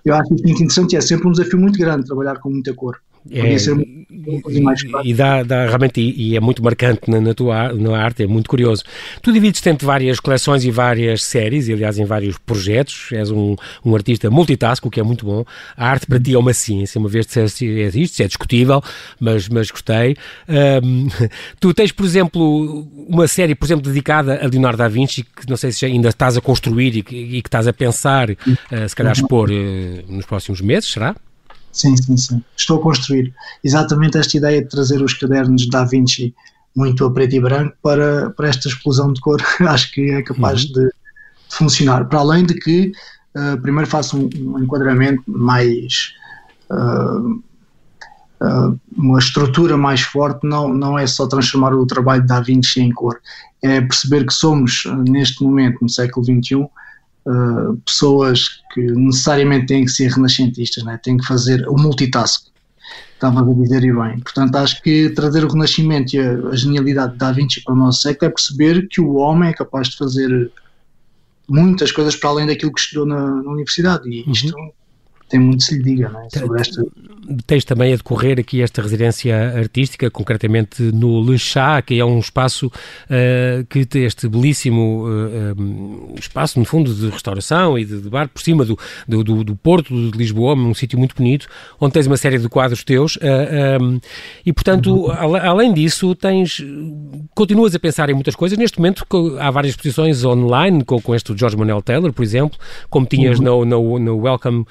Eu 0.04 0.14
acho 0.14 0.34
isso 0.34 0.44
muito 0.44 0.62
interessante 0.62 0.92
e 0.94 0.96
é 0.96 1.00
sempre 1.00 1.28
um 1.28 1.32
desafio 1.32 1.58
muito 1.58 1.78
grande 1.78 2.06
trabalhar 2.06 2.38
com 2.38 2.50
muita 2.50 2.72
cor. 2.74 3.00
É, 3.30 3.56
e, 5.04 5.14
dá, 5.14 5.42
dá 5.42 5.66
realmente, 5.66 6.00
e, 6.00 6.30
e, 6.30 6.36
é 6.36 6.40
muito 6.40 6.62
marcante 6.62 7.08
na, 7.08 7.20
na 7.20 7.34
tua 7.34 7.72
na 7.72 7.96
arte, 7.96 8.24
é 8.24 8.26
muito 8.26 8.48
curioso. 8.48 8.82
Tu 9.20 9.32
divides-te 9.32 9.68
entre 9.68 9.86
várias 9.86 10.18
coleções 10.18 10.64
e 10.64 10.70
várias 10.70 11.22
séries, 11.22 11.68
e 11.68 11.72
aliás 11.72 11.98
em 11.98 12.04
vários 12.04 12.36
projetos, 12.38 13.10
és 13.12 13.30
um, 13.30 13.54
um 13.84 13.94
artista 13.94 14.28
multitask, 14.28 14.84
o 14.84 14.90
que 14.90 14.98
é 14.98 15.02
muito 15.02 15.24
bom. 15.24 15.44
A 15.76 15.88
arte 15.88 16.06
para 16.06 16.18
ti 16.18 16.34
é 16.34 16.38
uma 16.38 16.52
ciência, 16.52 16.98
uma 16.98 17.08
vez 17.08 17.26
disseste 17.26 17.66
é 17.66 17.88
isto, 17.88 18.20
é 18.22 18.26
discutível, 18.26 18.82
mas, 19.20 19.48
mas 19.48 19.70
gostei. 19.70 20.16
Um, 20.82 21.08
tu 21.60 21.72
tens, 21.72 21.92
por 21.92 22.04
exemplo, 22.04 22.88
uma 23.08 23.28
série, 23.28 23.54
por 23.54 23.66
exemplo, 23.66 23.84
dedicada 23.84 24.40
a 24.42 24.48
Leonardo 24.48 24.78
da 24.78 24.88
Vinci, 24.88 25.22
que 25.22 25.48
não 25.48 25.56
sei 25.56 25.70
se 25.70 25.86
ainda 25.86 26.08
estás 26.08 26.36
a 26.36 26.40
construir 26.40 26.96
e 26.96 27.02
que, 27.02 27.16
e 27.16 27.42
que 27.42 27.48
estás 27.48 27.68
a 27.68 27.72
pensar, 27.72 28.30
uh, 28.30 28.88
se 28.88 28.96
calhar 28.96 29.12
expor 29.12 29.48
uh, 29.48 30.12
nos 30.12 30.26
próximos 30.26 30.60
meses, 30.60 30.90
será? 30.90 31.14
Sim, 31.72 31.96
sim, 31.96 32.16
sim. 32.16 32.44
Estou 32.56 32.78
a 32.78 32.82
construir 32.82 33.34
exatamente 33.64 34.18
esta 34.18 34.36
ideia 34.36 34.62
de 34.62 34.68
trazer 34.68 35.02
os 35.02 35.14
cadernos 35.14 35.68
da 35.68 35.84
Vinci 35.84 36.34
muito 36.76 37.04
a 37.04 37.10
preto 37.10 37.34
e 37.34 37.40
branco 37.40 37.74
para, 37.82 38.30
para 38.30 38.48
esta 38.48 38.68
explosão 38.68 39.12
de 39.12 39.20
cor. 39.20 39.42
Acho 39.60 39.90
que 39.92 40.10
é 40.10 40.22
capaz 40.22 40.64
uhum. 40.64 40.72
de, 40.72 40.84
de, 40.84 40.92
funcionar. 41.48 42.04
Para 42.06 42.20
além 42.20 42.44
de 42.44 42.54
que, 42.54 42.92
uh, 43.36 43.60
primeiro 43.60 43.88
faço 43.88 44.18
um, 44.18 44.28
um 44.54 44.58
enquadramento 44.58 45.22
mais. 45.26 46.14
Uh, 46.70 47.42
uh, 48.42 48.80
uma 48.96 49.18
estrutura 49.18 49.76
mais 49.76 50.02
forte, 50.02 50.46
não, 50.46 50.72
não 50.72 50.98
é 50.98 51.06
só 51.06 51.26
transformar 51.26 51.74
o 51.74 51.86
trabalho 51.86 52.26
Da 52.26 52.40
Vinci 52.40 52.80
em 52.80 52.90
cor, 52.90 53.20
é 53.62 53.80
perceber 53.80 54.26
que 54.26 54.32
somos, 54.32 54.84
neste 55.08 55.42
momento, 55.42 55.78
no 55.82 55.88
século 55.88 56.24
XXI, 56.24 56.66
uh, 57.26 57.76
pessoas 57.84 58.60
que 58.72 58.80
necessariamente 58.80 59.66
têm 59.66 59.84
que 59.84 59.90
ser 59.90 60.10
renascentistas, 60.10 60.84
né? 60.84 60.98
têm 61.02 61.16
que 61.16 61.26
fazer 61.26 61.66
o 61.68 61.76
multitask. 61.76 62.46
Estava 63.14 63.40
a 63.40 63.54
dizer 63.54 63.84
e 63.84 63.92
bem. 63.92 64.18
Portanto, 64.18 64.56
acho 64.56 64.82
que 64.82 65.10
trazer 65.10 65.44
o 65.44 65.48
Renascimento 65.48 66.16
e 66.16 66.18
a, 66.18 66.32
a 66.48 66.56
genialidade 66.56 67.12
de 67.12 67.18
Da 67.18 67.30
Vinci 67.30 67.62
para 67.62 67.72
o 67.72 67.76
nosso 67.76 68.02
século 68.02 68.28
é 68.30 68.34
perceber 68.34 68.88
que 68.88 69.00
o 69.00 69.14
homem 69.14 69.50
é 69.50 69.52
capaz 69.52 69.88
de 69.88 69.96
fazer 69.96 70.50
muitas 71.48 71.92
coisas 71.92 72.16
para 72.16 72.30
além 72.30 72.46
daquilo 72.46 72.72
que 72.72 72.80
estudou 72.80 73.06
na, 73.06 73.42
na 73.42 73.50
universidade. 73.50 74.08
E 74.08 74.28
isto 74.28 74.56
uhum 74.58 74.70
tem 75.32 75.40
muito 75.40 75.62
se 75.62 75.76
lhe 75.76 75.82
diga 75.82 76.12
é? 76.30 76.38
sobre 76.38 76.60
esta. 76.60 76.84
Tens 77.46 77.64
também 77.64 77.94
a 77.94 77.96
decorrer 77.96 78.38
aqui 78.38 78.60
esta 78.60 78.82
residência 78.82 79.34
artística, 79.56 80.10
concretamente 80.10 80.82
no 80.82 81.22
Le 81.22 81.38
Chat, 81.38 81.86
que 81.86 81.98
é 81.98 82.04
um 82.04 82.18
espaço 82.18 82.66
uh, 82.66 83.64
que 83.70 83.86
tem 83.86 84.04
este 84.04 84.28
belíssimo 84.28 85.06
uh, 85.06 85.58
um, 85.58 86.14
espaço, 86.18 86.58
no 86.58 86.66
fundo, 86.66 86.92
de 86.92 87.08
restauração 87.08 87.78
e 87.78 87.84
de, 87.84 88.02
de 88.02 88.10
bar, 88.10 88.28
por 88.28 88.42
cima 88.42 88.64
do, 88.64 88.78
do, 89.08 89.24
do, 89.24 89.44
do, 89.44 89.56
Porto 89.56 89.94
de 90.10 90.18
Lisboa, 90.18 90.54
um 90.54 90.74
sítio 90.74 90.98
muito 90.98 91.14
bonito, 91.16 91.46
onde 91.80 91.94
tens 91.94 92.06
uma 92.06 92.18
série 92.18 92.38
de 92.38 92.48
quadros 92.48 92.84
teus. 92.84 93.16
Uh, 93.16 93.82
um, 93.82 94.00
e, 94.44 94.52
portanto, 94.52 95.06
uhum. 95.06 95.36
além 95.36 95.72
disso, 95.72 96.14
tens 96.14 96.62
continuas 97.34 97.74
a 97.74 97.78
pensar 97.78 98.10
em 98.10 98.14
muitas 98.14 98.34
coisas. 98.34 98.58
Neste 98.58 98.78
momento, 98.78 99.06
há 99.40 99.50
várias 99.50 99.70
exposições 99.72 100.24
online, 100.24 100.84
com, 100.84 101.00
com 101.00 101.14
este 101.14 101.34
George 101.34 101.56
Manuel 101.56 101.80
Taylor, 101.80 102.12
por 102.12 102.22
exemplo, 102.22 102.58
como 102.90 103.06
tinhas 103.06 103.38
uhum. 103.38 103.64
no, 103.64 103.64
no, 103.64 103.98
no 103.98 104.16
Welcome 104.18 104.66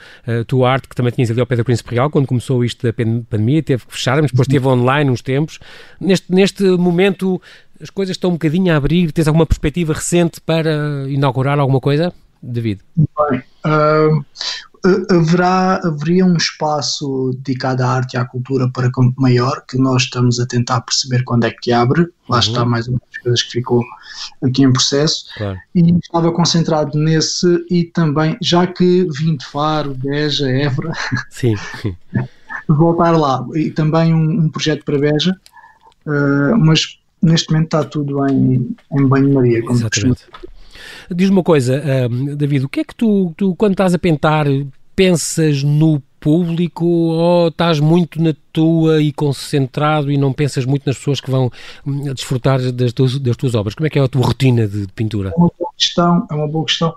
arte 0.65 0.87
que 0.87 0.95
também 0.95 1.11
tinhas 1.11 1.31
ali 1.31 1.39
ao 1.39 1.47
pé 1.47 1.55
da 1.55 1.63
Príncipe 1.63 1.95
Real, 1.95 2.09
quando 2.09 2.27
começou 2.27 2.63
isto 2.63 2.85
da 2.85 2.93
pandemia, 2.93 3.63
teve 3.63 3.85
que 3.85 3.93
fechar, 3.93 4.21
mas 4.21 4.31
depois 4.31 4.47
esteve 4.47 4.67
online 4.67 5.09
uns 5.09 5.21
tempos. 5.21 5.59
Neste, 5.99 6.31
neste 6.31 6.63
momento 6.63 7.41
as 7.81 7.89
coisas 7.89 8.15
estão 8.15 8.29
um 8.29 8.33
bocadinho 8.33 8.73
a 8.73 8.77
abrir, 8.77 9.11
tens 9.11 9.27
alguma 9.27 9.45
perspectiva 9.45 9.93
recente 9.93 10.39
para 10.39 11.05
inaugurar 11.07 11.59
alguma 11.59 11.79
coisa, 11.79 12.13
David? 12.41 12.81
Bem, 12.95 13.43
uh, 13.65 14.25
haverá, 15.09 15.81
haveria 15.83 16.25
um 16.25 16.35
espaço 16.35 17.31
dedicado 17.43 17.83
à 17.83 17.87
arte 17.87 18.13
e 18.13 18.17
à 18.17 18.25
cultura 18.25 18.69
para 18.69 18.91
Campo 18.91 19.19
Maior, 19.21 19.63
que 19.67 19.77
nós 19.77 20.03
estamos 20.03 20.39
a 20.39 20.45
tentar 20.45 20.81
perceber 20.81 21.23
quando 21.23 21.45
é 21.45 21.51
que 21.51 21.71
abre. 21.71 22.07
Lá 22.27 22.37
uhum. 22.37 22.39
está 22.39 22.65
mais 22.65 22.87
uma 22.87 22.99
das 23.11 23.21
coisas 23.21 23.43
que 23.43 23.51
ficou 23.51 23.83
aqui 24.43 24.63
em 24.63 24.73
processo. 24.73 25.25
Claro. 25.37 25.59
E 25.75 25.97
estava 25.97 26.31
concentrado 26.31 26.97
nesse 26.97 27.65
e 27.69 27.83
também, 27.85 28.37
já 28.41 28.65
que 28.65 29.07
vim 29.11 29.35
de 29.35 29.45
Faro, 29.45 29.93
Beja, 29.93 30.49
Évora, 30.49 30.93
Sim. 31.29 31.55
voltar 32.67 33.11
lá. 33.11 33.45
E 33.53 33.69
também 33.69 34.13
um, 34.13 34.45
um 34.45 34.49
projeto 34.49 34.83
para 34.83 34.97
Beja, 34.97 35.35
uh, 36.05 36.57
mas 36.57 36.99
neste 37.21 37.51
momento 37.51 37.65
está 37.65 37.83
tudo 37.83 38.25
em, 38.27 38.75
em 38.91 39.07
banho-maria, 39.07 39.61
como 39.61 39.77
Exatamente. 39.77 40.25
Diz-me 41.09 41.37
uma 41.37 41.43
coisa, 41.43 41.81
David, 42.35 42.65
o 42.65 42.69
que 42.69 42.79
é 42.81 42.83
que 42.83 42.95
tu, 42.95 43.33
tu, 43.37 43.55
quando 43.55 43.73
estás 43.73 43.93
a 43.93 43.99
pintar, 43.99 44.47
pensas 44.95 45.63
no 45.63 46.01
público 46.21 46.85
ou 46.85 47.47
estás 47.47 47.79
muito 47.79 48.21
na 48.21 48.33
tua 48.53 49.01
e 49.01 49.11
concentrado 49.11 50.11
e 50.11 50.17
não 50.17 50.31
pensas 50.31 50.65
muito 50.65 50.83
nas 50.85 50.95
pessoas 50.95 51.19
que 51.19 51.31
vão 51.31 51.51
hum, 51.85 52.13
desfrutar 52.13 52.71
das 52.71 52.93
tuas, 52.93 53.17
das 53.19 53.35
tuas 53.35 53.55
obras? 53.55 53.73
Como 53.73 53.87
é 53.87 53.89
que 53.89 53.97
é 53.97 54.03
a 54.03 54.07
tua 54.07 54.23
rotina 54.23 54.67
de, 54.67 54.85
de 54.85 54.93
pintura? 54.93 55.29
É 55.29 55.37
uma 55.37 55.51
boa 55.57 55.71
questão, 55.75 56.27
é 56.29 56.33
uma 56.35 56.47
boa 56.47 56.65
questão. 56.65 56.93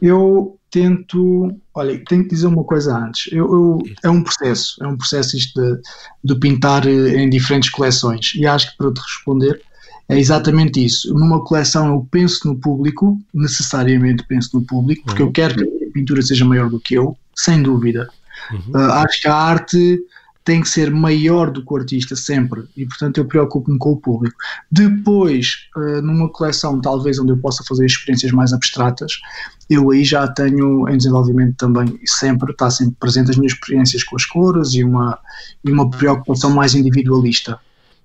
Eu 0.00 0.58
tento, 0.70 1.56
olha, 1.74 1.98
tenho 2.04 2.24
que 2.24 2.28
dizer 2.28 2.46
uma 2.46 2.62
coisa 2.62 2.94
antes. 2.94 3.32
Eu, 3.32 3.50
eu, 3.50 3.78
é 4.04 4.10
um 4.10 4.22
processo, 4.22 4.76
é 4.84 4.86
um 4.86 4.96
processo 4.96 5.36
isto 5.38 5.58
de, 5.58 5.80
de 6.22 6.38
pintar 6.38 6.86
eh, 6.86 7.22
em 7.22 7.30
diferentes 7.30 7.70
coleções. 7.70 8.34
E 8.34 8.46
acho 8.46 8.70
que 8.70 8.76
para 8.76 8.92
te 8.92 9.00
responder 9.00 9.62
é 10.08 10.18
exatamente 10.18 10.84
isso. 10.84 11.12
Numa 11.12 11.42
coleção 11.42 11.88
eu 11.88 12.06
penso 12.10 12.46
no 12.46 12.56
público, 12.56 13.20
necessariamente 13.34 14.24
penso 14.26 14.50
no 14.54 14.64
público, 14.64 15.04
porque 15.04 15.22
uhum. 15.22 15.28
eu 15.28 15.32
quero 15.32 15.54
que 15.56 15.84
a 15.84 15.92
pintura 15.92 16.22
seja 16.22 16.44
maior 16.44 16.70
do 16.70 16.80
que 16.80 16.94
eu, 16.94 17.16
sem 17.34 17.62
dúvida. 17.62 18.08
Uhum. 18.52 18.72
Uh, 18.74 18.92
acho 18.92 19.20
que 19.20 19.28
a 19.28 19.34
arte 19.34 19.98
tem 20.44 20.60
que 20.60 20.68
ser 20.68 20.92
maior 20.92 21.50
do 21.50 21.64
que 21.64 21.72
o 21.72 21.76
artista 21.76 22.14
sempre 22.14 22.62
e 22.76 22.86
portanto 22.86 23.18
eu 23.18 23.24
preocupo-me 23.24 23.76
com 23.78 23.92
o 23.92 23.96
público. 23.96 24.36
Depois, 24.70 25.66
uh, 25.76 26.00
numa 26.00 26.28
coleção 26.28 26.80
talvez 26.80 27.18
onde 27.18 27.32
eu 27.32 27.36
possa 27.38 27.64
fazer 27.64 27.84
experiências 27.84 28.30
mais 28.30 28.52
abstratas, 28.52 29.18
eu 29.68 29.90
aí 29.90 30.04
já 30.04 30.28
tenho 30.28 30.88
em 30.88 30.96
desenvolvimento 30.96 31.56
também 31.56 31.98
sempre, 32.06 32.52
está 32.52 32.70
sempre 32.70 32.94
presente 33.00 33.30
as 33.30 33.36
minhas 33.36 33.54
experiências 33.54 34.04
com 34.04 34.14
as 34.14 34.24
cores 34.24 34.74
e 34.74 34.84
uma, 34.84 35.18
e 35.64 35.72
uma 35.72 35.90
preocupação 35.90 36.50
mais 36.50 36.76
individualista. 36.76 37.58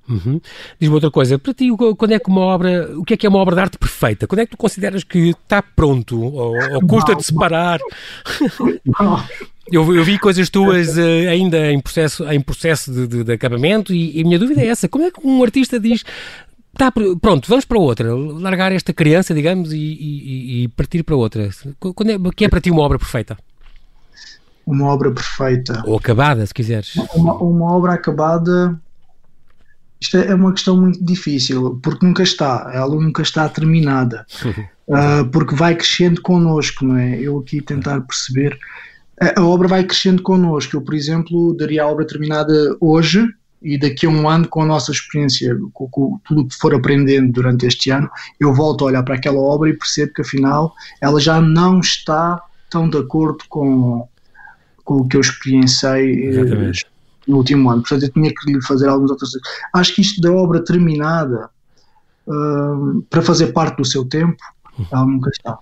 Uhum. 0.10 0.42
Diz-me 0.80 0.96
outra 0.96 1.12
coisa, 1.12 1.38
para 1.38 1.54
ti, 1.54 1.70
quando 1.98 2.12
é 2.12 2.20
que 2.20 2.30
uma 2.30 2.42
obra, 2.42 2.92
o 2.98 3.04
que 3.04 3.14
é 3.14 3.18
que 3.18 3.26
é 3.26 3.30
uma 3.30 3.40
obra 3.40 3.56
de 3.56 3.62
arte 3.62 3.78
perfeita? 3.78 4.28
Quando 4.28 4.40
é 4.40 4.46
que 4.46 4.52
tu 4.52 4.58
consideras 4.58 5.04
que 5.04 5.30
está 5.30 5.62
pronto? 5.62 6.22
Ou, 6.22 6.56
ou 6.74 6.88
custa 6.88 7.16
de 7.16 7.24
separar? 7.24 7.80
Eu, 9.72 9.96
eu, 9.96 10.04
vi 10.04 10.20
coisas 10.20 10.50
tuas 10.50 10.98
uh, 10.98 11.30
ainda 11.30 11.72
em 11.72 11.80
processo, 11.80 12.30
em 12.30 12.42
processo 12.42 12.92
de, 12.92 13.08
de, 13.08 13.24
de 13.24 13.32
acabamento 13.32 13.94
e, 13.94 14.18
e, 14.18 14.22
a 14.22 14.26
minha 14.26 14.40
dúvida 14.40 14.60
é 14.60 14.68
essa: 14.68 14.90
como 14.90 15.06
é 15.06 15.12
que 15.12 15.26
um 15.26 15.42
artista 15.42 15.80
diz 15.80 16.04
tá, 16.74 16.92
pronto, 16.92 17.48
vamos 17.48 17.64
para 17.64 17.80
outra, 17.80 18.14
largar 18.14 18.72
esta 18.72 18.92
criança, 18.92 19.34
digamos, 19.34 19.72
e, 19.72 19.78
e, 19.78 20.64
e 20.64 20.68
partir 20.70 21.04
para 21.04 21.16
outra? 21.16 21.50
Quando 21.80 22.10
é, 22.10 22.32
que 22.36 22.44
é 22.44 22.50
para 22.50 22.60
ti 22.60 22.70
uma 22.70 22.82
obra 22.82 22.98
perfeita? 22.98 23.38
Uma 24.66 24.88
obra 24.88 25.12
perfeita. 25.12 25.84
Ou 25.86 25.98
acabada, 25.98 26.46
se 26.46 26.54
quiseres. 26.54 26.96
Uma, 27.16 27.36
uma 27.36 27.74
obra 27.74 27.94
acabada. 27.94 28.80
Isto 30.02 30.18
é 30.18 30.34
uma 30.34 30.52
questão 30.52 30.76
muito 30.76 31.04
difícil, 31.04 31.80
porque 31.84 32.06
nunca 32.06 32.24
está, 32.24 32.72
ela 32.74 32.96
nunca 32.96 33.22
está 33.22 33.48
terminada, 33.48 34.26
uh, 34.88 35.26
porque 35.32 35.54
vai 35.54 35.76
crescendo 35.76 36.22
connosco, 36.22 36.84
não 36.84 36.98
é? 36.98 37.20
Eu 37.20 37.38
aqui 37.38 37.62
tentar 37.62 38.02
perceber 38.02 38.58
a 39.36 39.44
obra 39.44 39.68
vai 39.68 39.84
crescendo 39.84 40.24
connosco. 40.24 40.76
Eu, 40.76 40.82
por 40.82 40.96
exemplo, 40.96 41.56
daria 41.56 41.84
a 41.84 41.88
obra 41.88 42.06
terminada 42.06 42.76
hoje 42.80 43.28
e 43.62 43.78
daqui 43.78 44.08
a 44.08 44.10
um 44.10 44.28
ano, 44.28 44.48
com 44.48 44.64
a 44.64 44.66
nossa 44.66 44.92
experiência, 44.92 45.56
com, 45.74 45.88
com 45.88 46.20
tudo 46.26 46.48
que 46.48 46.56
for 46.56 46.74
aprendendo 46.74 47.32
durante 47.32 47.68
este 47.68 47.92
ano, 47.92 48.10
eu 48.40 48.52
volto 48.54 48.84
a 48.84 48.88
olhar 48.88 49.04
para 49.04 49.16
aquela 49.16 49.40
obra 49.40 49.70
e 49.70 49.78
percebo 49.78 50.14
que 50.14 50.22
afinal 50.22 50.74
ela 51.00 51.20
já 51.20 51.40
não 51.40 51.80
está 51.80 52.42
tão 52.72 52.90
de 52.90 52.98
acordo 52.98 53.44
com, 53.48 54.08
com 54.84 54.96
o 54.96 55.08
que 55.08 55.16
eu 55.16 55.22
experienciei 55.22 56.24
eh, 56.24 56.30
Exatamente. 56.30 56.86
No 57.28 57.38
último 57.38 57.70
ano. 57.70 57.82
Portanto, 57.82 58.04
eu 58.04 58.12
tinha 58.12 58.34
que 58.34 58.52
lhe 58.52 58.62
fazer 58.62 58.88
algumas 58.88 59.12
outras 59.12 59.32
coisas. 59.32 59.48
Acho 59.74 59.96
que 59.96 60.02
isto 60.02 60.22
da 60.22 60.32
obra 60.32 60.64
terminada, 60.64 61.50
uh, 62.28 63.02
para 63.10 63.22
fazer 63.22 63.48
parte 63.48 63.78
do 63.78 63.86
seu 63.86 64.06
tempo, 64.06 64.42
ela 64.92 65.06
nunca 65.06 65.30
está. 65.30 65.58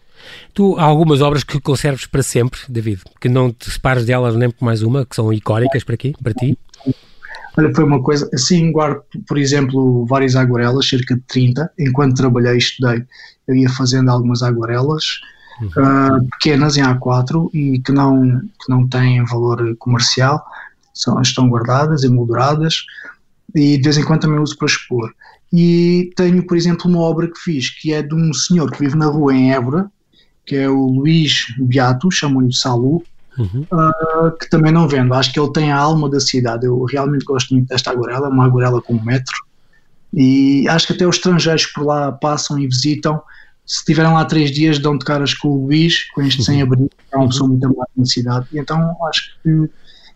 Tu 0.53 0.77
há 0.77 0.83
algumas 0.83 1.21
obras 1.21 1.43
que 1.43 1.59
conserves 1.59 2.05
para 2.05 2.23
sempre, 2.23 2.59
David, 2.67 3.01
que 3.19 3.29
não 3.29 3.51
te 3.51 3.69
separes 3.71 4.05
delas 4.05 4.35
nem 4.35 4.49
por 4.49 4.63
mais 4.63 4.81
uma, 4.81 5.05
que 5.05 5.15
são 5.15 5.31
icónicas 5.31 5.83
para 5.83 5.95
aqui, 5.95 6.13
para 6.21 6.33
ti? 6.33 6.57
Olha, 7.57 7.73
foi 7.73 7.83
uma 7.83 8.01
coisa, 8.01 8.29
assim, 8.33 8.71
guardo, 8.71 9.01
por 9.27 9.37
exemplo, 9.37 10.05
várias 10.05 10.35
aguarelas, 10.35 10.87
cerca 10.87 11.15
de 11.15 11.21
30, 11.21 11.71
enquanto 11.79 12.15
trabalhei 12.15 12.53
e 12.53 12.57
estudei, 12.57 13.03
eu 13.47 13.55
ia 13.55 13.69
fazendo 13.69 14.09
algumas 14.09 14.43
aguarelas, 14.43 15.19
uhum. 15.61 15.67
uh, 15.67 16.29
pequenas 16.31 16.77
em 16.77 16.83
A4 16.83 17.49
e 17.53 17.79
que 17.79 17.91
não, 17.91 18.39
que 18.39 18.69
não 18.69 18.87
têm 18.87 19.25
valor 19.25 19.75
comercial, 19.77 20.45
são, 20.93 21.21
estão 21.21 21.49
guardadas, 21.49 22.03
emolduradas, 22.03 22.83
e 23.55 23.77
de 23.77 23.83
vez 23.83 23.97
em 23.97 24.03
quando 24.03 24.21
também 24.21 24.39
uso 24.39 24.57
para 24.57 24.67
expor. 24.67 25.11
E 25.51 26.11
tenho, 26.15 26.45
por 26.45 26.55
exemplo, 26.55 26.89
uma 26.89 26.99
obra 26.99 27.27
que 27.27 27.39
fiz, 27.39 27.69
que 27.69 27.93
é 27.93 28.01
de 28.01 28.13
um 28.13 28.33
senhor 28.33 28.71
que 28.71 28.79
vive 28.79 28.95
na 28.95 29.07
rua 29.07 29.33
em 29.33 29.51
Évora, 29.51 29.89
que 30.45 30.55
é 30.55 30.69
o 30.69 30.85
Luís 30.85 31.45
Beato, 31.59 32.11
chamam-lhe 32.11 32.53
Salu, 32.53 33.03
uhum. 33.37 33.65
uh, 33.71 34.37
que 34.39 34.49
também 34.49 34.71
não 34.71 34.87
vendo. 34.87 35.13
Acho 35.13 35.31
que 35.31 35.39
ele 35.39 35.51
tem 35.51 35.71
a 35.71 35.77
alma 35.77 36.09
da 36.09 36.19
cidade. 36.19 36.65
Eu 36.65 36.83
realmente 36.85 37.25
gosto 37.25 37.53
muito 37.53 37.67
desta 37.67 37.91
aguarela, 37.91 38.27
é 38.27 38.29
uma 38.29 38.45
aguarela 38.45 38.81
com 38.81 38.93
um 38.95 39.03
metro. 39.03 39.35
E 40.13 40.67
acho 40.67 40.87
que 40.87 40.93
até 40.93 41.07
os 41.07 41.17
estrangeiros 41.17 41.67
por 41.67 41.85
lá 41.85 42.11
passam 42.11 42.57
e 42.57 42.67
visitam, 42.67 43.21
se 43.65 43.77
estiverem 43.77 44.11
lá 44.11 44.25
três 44.25 44.51
dias, 44.51 44.79
dão 44.79 44.97
de 44.97 45.05
caras 45.05 45.35
com 45.35 45.49
o 45.49 45.65
Luís, 45.65 46.09
com 46.11 46.21
este 46.23 46.39
uhum. 46.39 46.45
sem-abrigo, 46.45 46.89
é 47.11 47.17
uma 47.17 47.27
pessoa 47.27 47.47
muito 47.47 47.65
amada 47.65 47.89
na 47.95 48.05
cidade. 48.05 48.47
E 48.51 48.57
então 48.57 48.95
acho 49.07 49.37
que, 49.43 49.69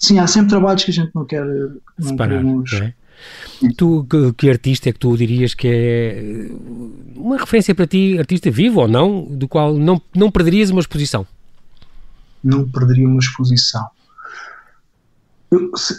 sim, 0.03 0.19
há 0.19 0.27
sempre 0.27 0.49
trabalhos 0.49 0.83
que 0.83 0.91
a 0.91 0.93
gente 0.93 1.11
não 1.13 1.25
quer. 1.25 1.45
Não 1.45 2.09
Separar, 2.09 2.41
queremos, 2.41 2.73
é? 2.73 2.93
Tu, 3.77 4.05
que, 4.09 4.33
que, 4.33 4.49
artista 4.49 4.89
é 4.89 4.91
que 4.91 4.99
tu 4.99 5.15
dirias 5.15 5.53
que 5.53 5.67
é 5.67 6.51
uma 7.15 7.37
referência 7.37 7.73
para 7.73 7.87
ti, 7.87 8.17
artista 8.19 8.51
vivo 8.51 8.81
ou 8.81 8.87
não, 8.87 9.23
do 9.23 9.47
qual 9.47 9.73
não, 9.77 10.01
não 10.13 10.29
perderias 10.29 10.69
uma 10.69 10.81
exposição? 10.81 11.25
Não 12.43 12.69
perderia 12.69 13.07
uma 13.07 13.19
exposição. 13.19 13.87
Eu, 15.49 15.71
se, 15.77 15.93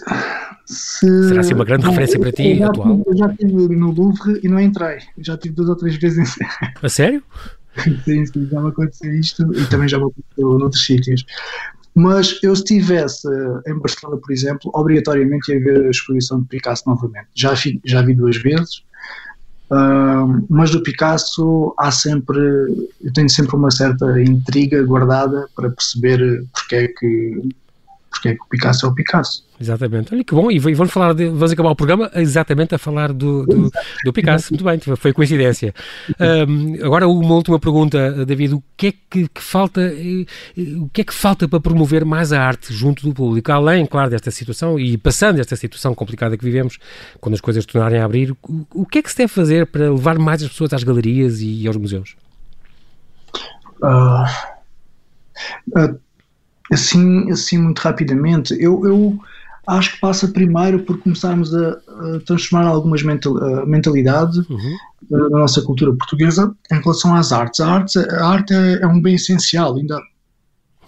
se, 0.66 1.28
Será 1.28 1.40
assim 1.40 1.54
uma 1.54 1.64
grande 1.64 1.84
não, 1.84 1.90
referência 1.90 2.20
para 2.20 2.32
ti 2.32 2.58
eu 2.58 2.68
atual? 2.68 3.02
eu 3.06 3.16
já 3.16 3.26
estive 3.28 3.52
no 3.74 3.92
Louvre 3.92 4.40
e 4.42 4.48
não 4.48 4.60
entrei. 4.60 4.98
Eu 5.16 5.24
já 5.24 5.34
estive 5.34 5.54
duas 5.54 5.70
ou 5.70 5.76
três 5.76 5.96
vezes. 5.96 6.34
A 6.82 6.88
sério? 6.88 7.22
sim, 8.04 8.26
sim, 8.26 8.48
já 8.50 8.60
me 8.60 8.68
aconteceu 8.68 9.14
isto 9.14 9.54
e 9.54 9.66
também 9.66 9.88
já 9.88 9.98
me 9.98 10.04
aconteceu 10.04 10.58
noutros 10.58 10.84
sítios. 10.84 11.24
Mas 11.94 12.40
eu, 12.42 12.54
se 12.56 12.62
estivesse 12.62 13.28
em 13.66 13.78
Barcelona, 13.78 14.20
por 14.20 14.32
exemplo, 14.32 14.70
obrigatoriamente 14.74 15.52
ia 15.52 15.60
ver 15.60 15.86
a 15.86 15.90
exposição 15.90 16.40
de 16.40 16.48
Picasso 16.48 16.82
novamente. 16.86 17.28
Já, 17.34 17.54
vi, 17.54 17.80
já 17.84 18.02
vi 18.02 18.14
duas 18.14 18.36
vezes, 18.36 18.82
mas 20.48 20.70
do 20.70 20.82
Picasso 20.82 21.74
há 21.78 21.90
sempre, 21.90 22.38
eu 23.00 23.12
tenho 23.12 23.30
sempre 23.30 23.56
uma 23.56 23.70
certa 23.70 24.20
intriga 24.22 24.82
guardada 24.82 25.48
para 25.54 25.70
perceber 25.70 26.44
porque 26.52 26.76
é 26.76 26.88
que, 26.88 27.48
porque 28.14 28.28
é 28.28 28.34
que 28.34 28.42
o 28.42 28.46
Picasso 28.46 28.86
é 28.86 28.88
o 28.88 28.94
Picasso. 28.94 29.44
Exatamente. 29.60 30.14
Olha 30.14 30.24
que 30.24 30.34
bom, 30.34 30.50
e 30.50 30.58
vamos 30.58 30.92
falar 30.92 31.14
de, 31.14 31.28
vamos 31.28 31.52
acabar 31.52 31.70
o 31.70 31.76
programa 31.76 32.10
exatamente 32.14 32.74
a 32.74 32.78
falar 32.78 33.12
do, 33.12 33.44
do, 33.44 33.70
do 34.04 34.12
Picasso. 34.12 34.52
Muito 34.52 34.64
bem, 34.64 34.78
foi 34.96 35.12
coincidência. 35.12 35.74
Um, 36.48 36.84
agora 36.84 37.08
uma 37.08 37.34
última 37.34 37.58
pergunta, 37.58 38.24
David, 38.24 38.54
o 38.54 38.62
que 38.76 38.88
é 38.88 38.92
que, 39.10 39.28
que, 39.28 39.42
falta, 39.42 39.80
eh, 39.80 40.26
o 40.78 40.88
que 40.88 41.00
é 41.00 41.04
que 41.04 41.14
falta 41.14 41.48
para 41.48 41.60
promover 41.60 42.04
mais 42.04 42.32
a 42.32 42.40
arte 42.40 42.72
junto 42.72 43.06
do 43.06 43.12
público, 43.12 43.50
além, 43.50 43.84
claro, 43.84 44.10
desta 44.10 44.30
situação 44.30 44.78
e 44.78 44.96
passando 44.96 45.40
esta 45.40 45.56
situação 45.56 45.94
complicada 45.94 46.36
que 46.36 46.44
vivemos, 46.44 46.78
quando 47.20 47.34
as 47.34 47.40
coisas 47.40 47.66
tornarem 47.66 48.00
a 48.00 48.04
abrir, 48.04 48.30
o, 48.30 48.66
o 48.72 48.86
que 48.86 48.98
é 48.98 49.02
que 49.02 49.10
se 49.10 49.16
deve 49.16 49.32
fazer 49.32 49.66
para 49.66 49.90
levar 49.90 50.18
mais 50.18 50.42
as 50.42 50.48
pessoas 50.48 50.72
às 50.72 50.84
galerias 50.84 51.40
e 51.40 51.66
aos 51.66 51.76
museus? 51.76 52.16
Uh, 53.82 54.24
uh, 55.76 56.00
assim, 56.74 57.30
assim 57.30 57.58
muito 57.58 57.78
rapidamente, 57.80 58.54
eu, 58.60 58.84
eu 58.84 59.18
acho 59.66 59.94
que 59.94 60.00
passa 60.00 60.28
primeiro 60.28 60.80
por 60.80 60.98
começarmos 60.98 61.54
a, 61.54 61.70
a 61.70 62.20
transformar 62.26 62.66
algumas 62.66 63.02
mental, 63.02 63.34
mentalidades 63.66 64.36
uhum. 64.48 64.76
da, 65.10 65.18
da, 65.28 65.38
nossa 65.38 65.62
cultura 65.62 65.92
portuguesa 65.94 66.54
em 66.70 66.80
relação 66.80 67.14
às 67.14 67.32
artes. 67.32 67.60
A 67.60 67.72
arte, 67.72 67.98
a 67.98 68.26
arte 68.26 68.52
é, 68.52 68.82
é, 68.82 68.86
um 68.86 69.00
bem 69.00 69.14
essencial. 69.14 69.76
Ainda 69.76 69.98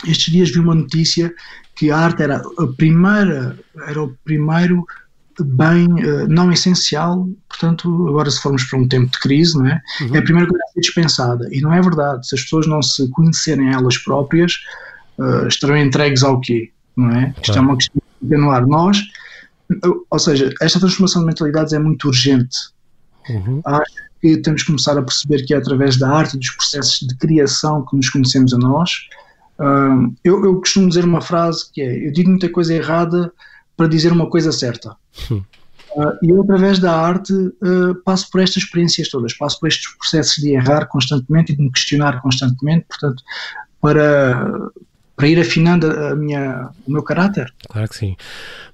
estes 0.07 0.33
dias 0.33 0.51
vi 0.51 0.59
uma 0.59 0.75
notícia 0.75 1.35
que 1.75 1.91
a 1.91 1.99
arte 1.99 2.23
era 2.23 2.43
a 2.59 2.67
primeira, 2.77 3.59
era 3.87 4.03
o 4.03 4.15
primeiro 4.25 4.85
bem 5.45 5.87
uh, 5.87 6.27
não 6.29 6.51
essencial, 6.51 7.29
portanto, 7.49 8.09
agora 8.09 8.31
se 8.31 8.41
formos 8.41 8.65
para 8.65 8.79
um 8.79 8.89
tempo 8.89 9.11
de 9.11 9.19
crise, 9.19 9.59
não 9.59 9.67
é? 9.67 9.81
Uhum. 10.01 10.17
É 10.17 10.19
a 10.19 10.23
primeira 10.23 10.49
coisa 10.49 10.65
a 10.65 10.73
ser 10.73 10.81
dispensada. 10.81 11.49
E 11.53 11.61
não 11.61 11.73
é 11.73 11.81
verdade. 11.81 12.27
Se 12.27 12.35
as 12.35 12.43
pessoas 12.43 12.67
não 12.67 12.83
se 12.83 13.09
conhecerem 13.11 13.71
elas 13.73 13.99
próprias, 13.99 14.59
uh, 15.19 15.47
estarão 15.47 15.77
entregues 15.77 16.23
ao 16.23 16.41
quê? 16.41 16.71
Não 16.97 17.11
é? 17.11 17.13
Claro. 17.13 17.41
Isto 17.43 17.59
é 17.59 17.61
uma 17.61 17.77
questão 17.77 18.03
no 18.23 18.51
ar. 18.51 18.67
Nós, 18.67 18.99
ou 20.11 20.19
seja, 20.19 20.53
esta 20.61 20.79
transformação 20.79 21.23
de 21.23 21.27
mentalidades 21.27 21.73
é 21.73 21.79
muito 21.79 22.09
urgente. 22.09 22.57
Uhum. 23.29 23.61
Acho 23.65 23.95
que 24.21 24.37
temos 24.39 24.63
que 24.63 24.69
começar 24.69 24.97
a 24.97 25.03
perceber 25.03 25.45
que 25.45 25.55
é 25.55 25.57
através 25.57 25.97
da 25.97 26.11
arte 26.11 26.37
dos 26.37 26.51
processos 26.51 27.07
de 27.07 27.17
criação 27.17 27.85
que 27.85 27.97
nos 27.97 28.09
conhecemos 28.09 28.53
a 28.55 28.59
nós. 28.59 28.91
Uh, 29.59 30.15
eu, 30.23 30.45
eu, 30.45 30.57
costumo 30.57 30.89
dizer 30.89 31.05
uma 31.05 31.21
frase 31.21 31.71
que 31.73 31.81
é: 31.81 32.07
Eu 32.07 32.13
digo 32.13 32.31
muita 32.31 32.49
coisa 32.49 32.75
errada 32.75 33.33
para 33.77 33.89
dizer 33.89 34.13
uma 34.13 34.29
coisa 34.29 34.53
certa. 34.53 34.97
Uhum. 35.31 35.45
Uh, 35.97 36.13
e 36.23 36.29
eu, 36.29 36.43
através 36.43 36.79
da 36.79 36.95
arte, 36.95 37.33
uh, 37.33 37.95
passo 38.05 38.31
por 38.31 38.41
estas 38.41 38.65
experiências 38.65 39.09
todas, 39.09 39.33
passo 39.33 39.59
por 39.59 39.67
estes 39.67 39.91
processos 39.97 40.37
de 40.37 40.51
errar 40.51 40.87
constantemente 40.87 41.53
e 41.53 41.57
de 41.57 41.63
me 41.63 41.73
questionar 41.73 42.21
constantemente. 42.21 42.85
Portanto, 42.87 43.23
para 43.81 44.71
para 45.17 45.29
ir 45.29 45.41
afinando 45.41 45.91
a 45.91 46.15
minha, 46.15 46.69
o 46.87 46.93
meu 46.93 47.03
caráter. 47.03 47.53
Claro 47.69 47.89
que 47.89 47.97
sim. 47.97 48.17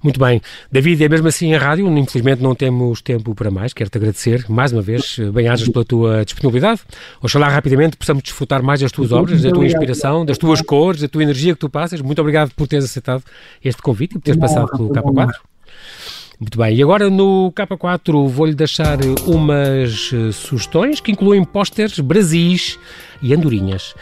Muito 0.03 0.19
bem. 0.19 0.41
David, 0.69 1.01
é 1.01 1.07
mesmo 1.07 1.27
assim 1.29 1.53
a 1.55 1.59
rádio, 1.59 1.87
infelizmente 1.97 2.43
não 2.43 2.53
temos 2.53 3.01
tempo 3.01 3.33
para 3.33 3.49
mais. 3.49 3.73
Quero-te 3.73 3.97
agradecer 3.97 4.45
mais 4.49 4.73
uma 4.73 4.81
vez, 4.81 5.17
bem-ajas 5.33 5.69
pela 5.69 5.85
tua 5.85 6.25
disponibilidade. 6.25 6.81
Oxalá 7.21 7.47
rapidamente 7.47 7.95
possamos 7.95 8.21
desfrutar 8.21 8.61
mais 8.61 8.81
das 8.81 8.91
tuas 8.91 9.13
obras, 9.13 9.41
da 9.41 9.51
tua 9.51 9.65
inspiração, 9.65 10.25
das 10.25 10.37
tuas 10.37 10.61
cores, 10.61 11.01
da 11.01 11.07
tua 11.07 11.23
energia 11.23 11.53
que 11.53 11.59
tu 11.59 11.69
passas. 11.69 12.01
Muito 12.01 12.19
obrigado 12.19 12.51
por 12.55 12.67
teres 12.67 12.85
aceitado 12.85 13.23
este 13.63 13.81
convite 13.81 14.11
e 14.11 14.19
por 14.19 14.23
teres 14.23 14.39
passado 14.39 14.67
pelo 14.67 14.89
K4. 14.89 15.31
Muito 16.39 16.57
bem, 16.57 16.75
e 16.75 16.83
agora 16.83 17.09
no 17.09 17.53
K4 17.53 18.27
vou-lhe 18.27 18.53
deixar 18.55 18.97
umas 19.25 20.11
eh, 20.11 20.31
sugestões 20.33 20.99
que 20.99 21.11
incluem 21.11 21.41
pósteres, 21.45 21.99
brasis 21.99 22.77
e 23.23 23.33
andorinhas. 23.33 23.95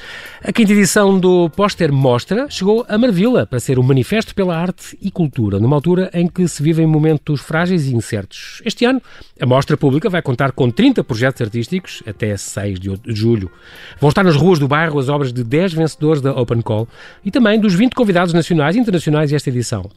A 0.43 0.51
quinta 0.51 0.73
edição 0.73 1.19
do 1.19 1.49
Póster 1.51 1.93
Mostra 1.93 2.47
chegou 2.49 2.83
a 2.89 2.97
Marvila 2.97 3.45
para 3.45 3.59
ser 3.59 3.77
um 3.77 3.83
manifesto 3.83 4.33
pela 4.33 4.57
arte 4.57 4.97
e 4.99 5.11
cultura, 5.11 5.59
numa 5.59 5.75
altura 5.75 6.09
em 6.13 6.27
que 6.27 6.47
se 6.47 6.63
vivem 6.63 6.87
momentos 6.87 7.39
frágeis 7.39 7.85
e 7.85 7.95
incertos. 7.95 8.59
Este 8.65 8.83
ano, 8.83 8.99
a 9.39 9.45
mostra 9.45 9.77
pública 9.77 10.09
vai 10.09 10.21
contar 10.21 10.51
com 10.51 10.71
30 10.71 11.03
projetos 11.03 11.41
artísticos 11.41 12.01
até 12.07 12.35
6 12.35 12.79
de 12.79 12.99
julho. 13.07 13.51
Vão 13.99 14.09
estar 14.09 14.23
nas 14.23 14.35
ruas 14.35 14.57
do 14.57 14.67
bairro 14.67 14.97
as 14.97 15.09
obras 15.09 15.31
de 15.31 15.43
10 15.43 15.73
vencedores 15.73 16.21
da 16.21 16.31
Open 16.31 16.61
Call 16.61 16.87
e 17.23 17.29
também 17.29 17.59
dos 17.59 17.75
20 17.75 17.93
convidados 17.93 18.33
nacionais 18.33 18.75
e 18.75 18.79
internacionais 18.79 19.29
desta 19.29 19.49
edição. 19.49 19.87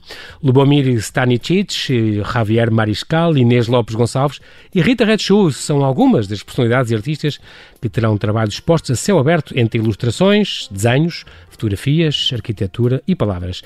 Lubomir 0.43 0.87
Stanicic, 0.99 2.23
Javier 2.23 2.71
Mariscal, 2.71 3.35
Inês 3.35 3.66
Lopes 3.66 3.95
Gonçalves 3.95 4.40
e 4.75 4.83
Rita 4.83 5.07
Red 5.07 5.19
Shoes 5.19 5.57
são 5.57 5.83
algumas 5.83 6.26
das 6.26 6.43
personalidades 6.43 6.90
e 6.90 6.95
artistas 6.95 7.40
que 7.81 7.88
terão 7.88 8.19
trabalhos 8.19 8.54
expostos 8.54 8.90
a 8.90 8.97
céu 8.97 9.13
aberto 9.18 9.56
entre 9.59 9.78
ilustrações, 9.78 10.68
desenhos, 10.71 11.25
fotografias, 11.49 12.30
arquitetura 12.33 13.02
e 13.06 13.14
palavras. 13.14 13.62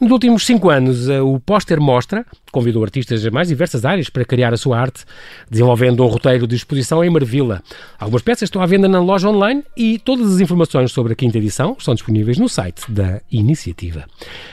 Nos 0.00 0.10
últimos 0.10 0.44
cinco 0.44 0.68
anos, 0.68 1.08
eh, 1.08 1.20
o 1.20 1.38
Póster 1.40 1.80
Mostra 1.80 2.26
convidou 2.52 2.82
artistas 2.82 3.22
de 3.22 3.30
mais 3.30 3.48
diversas 3.48 3.84
áreas 3.84 4.10
para 4.10 4.24
criar 4.24 4.52
a 4.52 4.56
sua 4.56 4.78
arte, 4.78 5.04
desenvolvendo 5.50 6.02
um 6.04 6.06
roteiro 6.06 6.46
de 6.46 6.54
exposição 6.54 7.02
em 7.02 7.10
Marvila. 7.10 7.62
Algumas 7.98 8.22
peças 8.22 8.42
estão 8.42 8.60
à 8.60 8.66
venda 8.66 8.88
na 8.88 9.00
loja 9.00 9.28
online 9.28 9.62
e 9.76 9.98
todas 9.98 10.34
as 10.34 10.40
informações 10.40 10.92
sobre 10.92 11.12
a 11.12 11.16
quinta 11.16 11.38
edição 11.38 11.76
estão 11.78 11.94
disponíveis 11.94 12.38
no 12.38 12.48
site 12.48 12.90
da 12.90 13.20
iniciativa. 13.30 14.04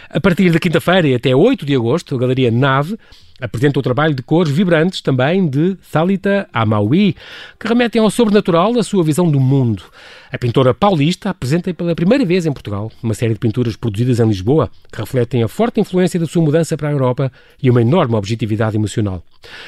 A 0.09 0.21
partir 0.21 0.51
da 0.51 0.59
quinta-feira 0.59 1.07
e 1.07 1.15
até 1.15 1.35
8 1.35 1.65
de 1.65 1.75
agosto, 1.75 2.15
a 2.15 2.19
Galeria 2.19 2.51
Nave 2.51 2.97
apresenta 3.43 3.77
o 3.77 3.83
trabalho 3.83 4.15
de 4.15 4.23
cores 4.23 4.53
vibrantes 4.53 5.01
também 5.01 5.45
de 5.45 5.75
Thalita 5.91 6.47
Amaui, 6.53 7.13
que 7.59 7.67
remetem 7.67 8.01
ao 8.01 8.09
sobrenatural 8.09 8.71
da 8.73 8.81
sua 8.81 9.03
visão 9.03 9.29
do 9.29 9.37
mundo. 9.37 9.83
A 10.31 10.37
pintora 10.37 10.73
paulista 10.73 11.29
apresenta 11.29 11.73
pela 11.73 11.93
primeira 11.93 12.23
vez 12.23 12.45
em 12.45 12.53
Portugal 12.53 12.89
uma 13.03 13.13
série 13.13 13.33
de 13.33 13.39
pinturas 13.39 13.75
produzidas 13.75 14.21
em 14.21 14.27
Lisboa 14.27 14.71
que 14.89 14.97
refletem 14.97 15.43
a 15.43 15.49
forte 15.49 15.81
influência 15.81 16.17
da 16.17 16.25
sua 16.25 16.41
mudança 16.41 16.77
para 16.77 16.87
a 16.87 16.91
Europa 16.93 17.29
e 17.61 17.69
uma 17.69 17.81
enorme 17.81 18.15
objetividade 18.15 18.77
emocional. 18.77 19.21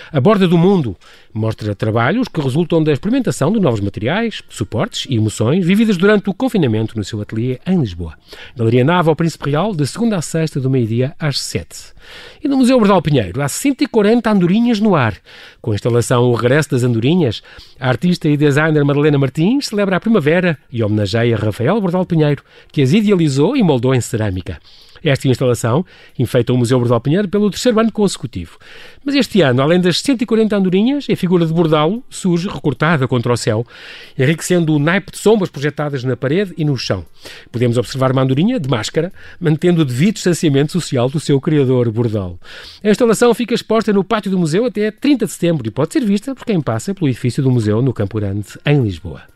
A 0.09 0.21
Borda 0.21 0.47
do 0.47 0.57
Mundo 0.57 0.95
mostra 1.33 1.75
trabalhos 1.75 2.29
que 2.29 2.39
resultam 2.39 2.81
da 2.81 2.93
experimentação 2.93 3.51
de 3.51 3.59
novos 3.59 3.81
materiais, 3.81 4.41
suportes 4.47 5.05
e 5.09 5.15
emoções 5.15 5.65
vividas 5.65 5.97
durante 5.97 6.29
o 6.29 6.33
confinamento 6.33 6.97
no 6.97 7.03
seu 7.03 7.19
ateliê 7.19 7.59
em 7.67 7.77
Lisboa. 7.77 8.13
Galeria 8.55 8.85
Nava 8.85 9.11
ao 9.11 9.17
Príncipe 9.17 9.51
Real, 9.51 9.75
de 9.75 9.85
segunda 9.85 10.15
a 10.15 10.21
sexta, 10.21 10.61
do 10.61 10.69
meio-dia 10.69 11.13
às 11.19 11.41
sete. 11.41 11.94
E 12.43 12.47
no 12.47 12.57
Museu 12.57 12.77
Bordal 12.77 13.01
Pinheiro 13.01 13.41
há 13.41 13.47
140 13.47 14.29
andorinhas 14.29 14.79
no 14.79 14.95
ar. 14.95 15.15
Com 15.61 15.71
a 15.71 15.75
instalação 15.75 16.23
O 16.23 16.35
Regresso 16.35 16.71
das 16.71 16.83
Andorinhas, 16.83 17.41
a 17.79 17.89
artista 17.89 18.27
e 18.27 18.37
designer 18.37 18.83
Madalena 18.83 19.17
Martins 19.17 19.67
celebra 19.67 19.97
a 19.97 19.99
primavera 19.99 20.57
e 20.71 20.83
homenageia 20.83 21.37
Rafael 21.37 21.79
Bordal 21.81 22.05
Pinheiro, 22.05 22.43
que 22.71 22.81
as 22.81 22.93
idealizou 22.93 23.55
e 23.55 23.63
moldou 23.63 23.93
em 23.93 24.01
cerâmica. 24.01 24.59
Esta 25.05 25.27
instalação 25.27 25.85
enfeita 26.17 26.51
o 26.51 26.57
Museu 26.57 26.79
Bordal 26.79 26.99
Pinheiro 26.99 27.29
pelo 27.29 27.51
terceiro 27.51 27.79
ano 27.79 27.91
consecutivo. 27.91 28.57
Mas 29.05 29.13
este 29.13 29.41
ano, 29.41 29.61
além 29.61 29.79
das 29.79 30.01
140 30.01 30.55
andorinhas, 30.55 31.05
a 31.07 31.15
figura 31.15 31.45
de 31.45 31.53
Bordalo 31.53 32.03
surge 32.09 32.49
recortada 32.49 33.07
contra 33.07 33.31
o 33.31 33.37
céu, 33.37 33.63
enriquecendo 34.17 34.73
o 34.73 34.79
naipe 34.79 35.11
de 35.11 35.19
sombras 35.19 35.51
projetadas 35.51 36.03
na 36.03 36.17
parede 36.17 36.55
e 36.57 36.65
no 36.65 36.75
chão. 36.75 37.05
Podemos 37.51 37.77
observar 37.77 38.11
uma 38.11 38.23
andorinha 38.23 38.59
de 38.59 38.67
máscara, 38.67 39.13
mantendo 39.39 39.83
o 39.83 39.85
devido 39.85 40.15
distanciamento 40.15 40.71
social 40.71 41.07
do 41.07 41.19
seu 41.19 41.39
criador, 41.39 41.91
Bordalo. 41.91 42.39
A 42.83 42.89
instalação 42.89 43.31
fica 43.35 43.53
exposta 43.53 43.93
no 43.93 44.03
pátio 44.03 44.31
do 44.31 44.39
museu 44.39 44.65
até 44.65 44.89
30 44.89 45.27
de 45.27 45.31
setembro 45.31 45.67
e 45.67 45.71
pode 45.71 45.93
ser 45.93 46.03
vista 46.03 46.33
por 46.33 46.45
quem 46.45 46.59
passa 46.59 46.95
pelo 46.95 47.07
edifício 47.07 47.43
do 47.43 47.51
museu 47.51 47.79
no 47.79 47.93
Campo 47.93 48.19
Grande, 48.19 48.47
em 48.65 48.81
Lisboa. 48.81 49.34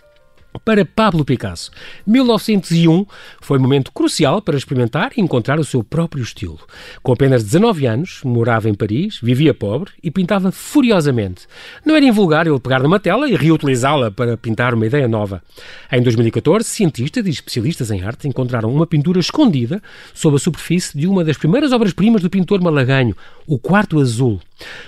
Para 0.66 0.84
Pablo 0.84 1.24
Picasso, 1.24 1.70
1901 2.08 3.06
foi 3.40 3.60
um 3.60 3.62
momento 3.62 3.92
crucial 3.92 4.42
para 4.42 4.58
experimentar 4.58 5.12
e 5.16 5.22
encontrar 5.22 5.60
o 5.60 5.64
seu 5.64 5.84
próprio 5.84 6.24
estilo. 6.24 6.60
Com 7.04 7.14
apenas 7.14 7.44
19 7.44 7.86
anos, 7.86 8.22
morava 8.24 8.68
em 8.68 8.74
Paris, 8.74 9.20
vivia 9.22 9.54
pobre 9.54 9.92
e 10.02 10.10
pintava 10.10 10.52
furiosamente. 10.52 11.48
Não 11.86 11.96
era 11.96 12.06
invulgar 12.06 12.48
ele 12.48 12.60
pegar 12.60 12.82
numa 12.82 13.00
tela 13.00 13.30
e 13.30 13.36
reutilizá-la 13.36 14.10
para 14.10 14.38
pintar 14.38 14.74
uma 14.74 14.88
ideia 14.88 15.08
nova. 15.08 15.44
Em 15.92 16.02
2014, 16.02 16.68
cientistas 16.68 17.28
e 17.28 17.30
especialistas 17.30 17.92
em 17.92 18.04
arte 18.04 18.28
encontraram 18.28 18.74
uma 18.74 18.88
pintura 18.88 19.20
escondida 19.20 19.82
sob 20.16 20.36
a 20.36 20.40
superfície 20.40 20.98
de 20.98 21.06
uma 21.06 21.24
das 21.24 21.38
primeiras 21.38 21.72
obras-primas 21.72 22.24
do 22.24 22.30
pintor 22.30 22.60
malaganho, 22.60 23.16
o 23.46 23.60
Quarto 23.60 24.00
Azul. 24.00 24.40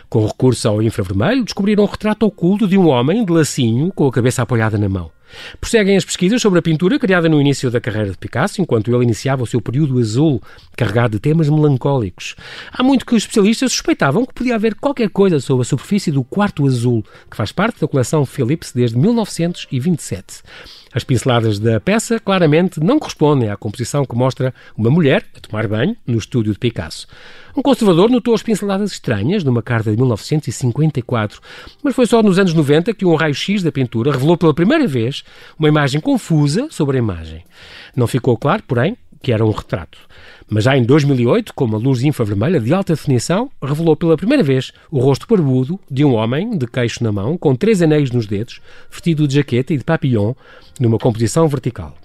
Com 0.10 0.26
recurso 0.26 0.68
ao 0.68 0.82
infravermelho, 0.82 1.44
descobriram 1.44 1.84
um 1.84 1.88
retrato 1.88 2.26
oculto 2.26 2.68
de 2.68 2.78
um 2.78 2.88
homem 2.88 3.24
de 3.24 3.32
lacinho 3.32 3.92
com 3.94 4.08
a 4.08 4.12
cabeça 4.12 4.42
apoiada 4.42 4.78
na 4.78 4.90
mão. 4.90 5.12
Prosseguem 5.60 5.98
as 5.98 6.06
pesquisas 6.06 6.42
sobre 6.42 6.60
a 6.60 6.62
pintura 6.62 7.00
criada 7.00 7.30
no 7.30 7.40
início 7.40 7.70
da 7.70 7.82
carreira 7.82 8.12
de 8.12 8.18
Picasso, 8.18 8.62
enquanto 8.62 8.94
ele 8.94 9.04
iniciava 9.04 9.44
o 9.44 9.48
seu 9.48 9.62
período 9.62 10.00
azul, 10.00 10.42
carregado 10.76 11.14
de 11.14 11.20
temas 11.20 11.50
melancólicos. 11.50 12.36
Há 12.72 12.84
muito 12.84 13.06
que 13.06 13.16
os 13.16 13.24
especialistas 13.24 13.72
suspeitavam 13.72 14.26
que 14.26 14.34
podia 14.34 14.56
haver 14.56 14.76
qualquer 14.76 15.10
coisa 15.10 15.40
sobre 15.40 15.62
a 15.62 15.66
superfície 15.66 16.12
do 16.12 16.24
quarto 16.24 16.66
azul, 16.66 17.04
que 17.30 17.38
faz 17.38 17.52
parte 17.52 17.82
da 17.82 17.88
coleção 17.88 18.26
Philips 18.26 18.72
desde 18.72 18.98
1927. 18.98 20.42
As 20.94 21.06
pinceladas 21.06 21.58
da 21.58 21.80
peça 21.80 22.20
claramente 22.20 22.80
não 22.82 23.00
correspondem 23.00 23.50
à 23.50 23.56
composição 23.56 24.06
que 24.06 24.16
mostra 24.16 24.54
uma 24.76 24.90
mulher 24.90 25.26
a 25.36 25.40
tomar 25.40 25.66
banho 25.66 25.96
no 26.06 26.18
estúdio 26.18 26.52
de 26.52 26.60
Picasso. 26.60 27.08
Um 27.56 27.62
conservador 27.62 28.10
notou 28.10 28.34
as 28.34 28.44
pinceladas 28.44 28.92
estranhas 28.92 29.44
numa 29.44 29.62
carta 29.62 29.92
de 29.92 29.98
1954, 29.98 31.42
mas 31.84 31.96
foi 31.96 32.06
só 32.06 32.22
nos 32.22 32.40
anos 32.40 32.54
90 32.54 32.94
que 32.94 33.06
um 33.06 33.16
raio-x 33.16 33.64
da 33.64 33.72
pintura 33.72 34.12
revelou 34.12 34.38
pela 34.38 34.54
primeira 34.54 34.88
vez 34.88 35.21
uma 35.58 35.68
imagem 35.68 36.00
confusa 36.02 36.68
sobre 36.70 36.98
a 36.98 37.00
imagem. 37.00 37.44
Não 37.96 38.08
ficou 38.08 38.38
claro, 38.38 38.64
porém, 38.68 38.98
que 39.22 39.32
era 39.32 39.46
um 39.46 39.52
retrato. 39.52 39.98
Mas 40.50 40.66
já 40.66 40.76
em 40.76 40.84
2008, 40.84 41.54
com 41.54 41.66
uma 41.66 41.78
luz 41.78 42.04
infravermelha 42.04 42.60
de 42.60 42.74
alta 42.74 42.94
definição, 42.94 43.50
revelou 43.64 43.96
pela 43.96 44.18
primeira 44.18 44.44
vez 44.44 44.72
o 44.90 45.00
rosto 45.00 45.26
barbudo 45.28 45.80
de 45.90 46.04
um 46.04 46.16
homem 46.16 46.58
de 46.58 46.68
queixo 46.68 47.04
na 47.04 47.12
mão, 47.12 47.38
com 47.38 47.56
três 47.56 47.82
anéis 47.82 48.12
nos 48.12 48.26
dedos, 48.26 48.60
vestido 48.90 49.28
de 49.28 49.36
jaqueta 49.36 49.74
e 49.74 49.78
de 49.78 49.84
papillon, 49.84 50.34
numa 50.80 50.98
composição 50.98 51.48
vertical. 51.48 51.96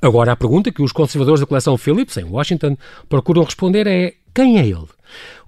Agora, 0.00 0.32
a 0.32 0.36
pergunta 0.36 0.72
que 0.72 0.82
os 0.82 0.92
conservadores 0.92 1.40
da 1.40 1.46
coleção 1.46 1.76
Phillips, 1.76 2.16
em 2.16 2.24
Washington, 2.24 2.76
procuram 3.08 3.42
responder 3.42 3.86
é 3.86 4.14
quem 4.36 4.58
é 4.58 4.66
ele? 4.66 4.84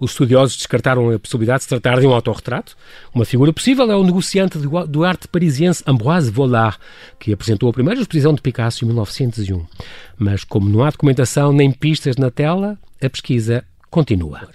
Os 0.01 0.13
estudiosos 0.13 0.57
descartaram 0.57 1.11
a 1.11 1.19
possibilidade 1.19 1.59
de 1.59 1.65
se 1.65 1.69
tratar 1.69 2.01
de 2.01 2.07
um 2.07 2.15
autorretrato. 2.15 2.75
Uma 3.15 3.27
figura 3.27 3.53
possível 3.53 3.91
é 3.91 3.95
o 3.95 4.03
negociante 4.03 4.57
do 4.57 5.05
arte 5.05 5.29
parisiense 5.29 5.85
Ambroise 5.87 6.31
Vollard, 6.31 6.79
que 7.19 7.31
apresentou 7.31 7.69
a 7.69 7.73
primeira 7.73 8.01
exposição 8.01 8.33
de 8.33 8.41
Picasso 8.41 8.85
em 8.85 8.89
1901. 8.89 9.67
Mas 10.17 10.43
como 10.43 10.71
não 10.71 10.83
há 10.83 10.91
documentação 10.91 11.53
nem 11.53 11.71
pistas 11.71 12.17
na 12.17 12.31
tela, 12.31 12.79
a 13.03 13.11
pesquisa 13.11 13.63
continua. 13.91 14.49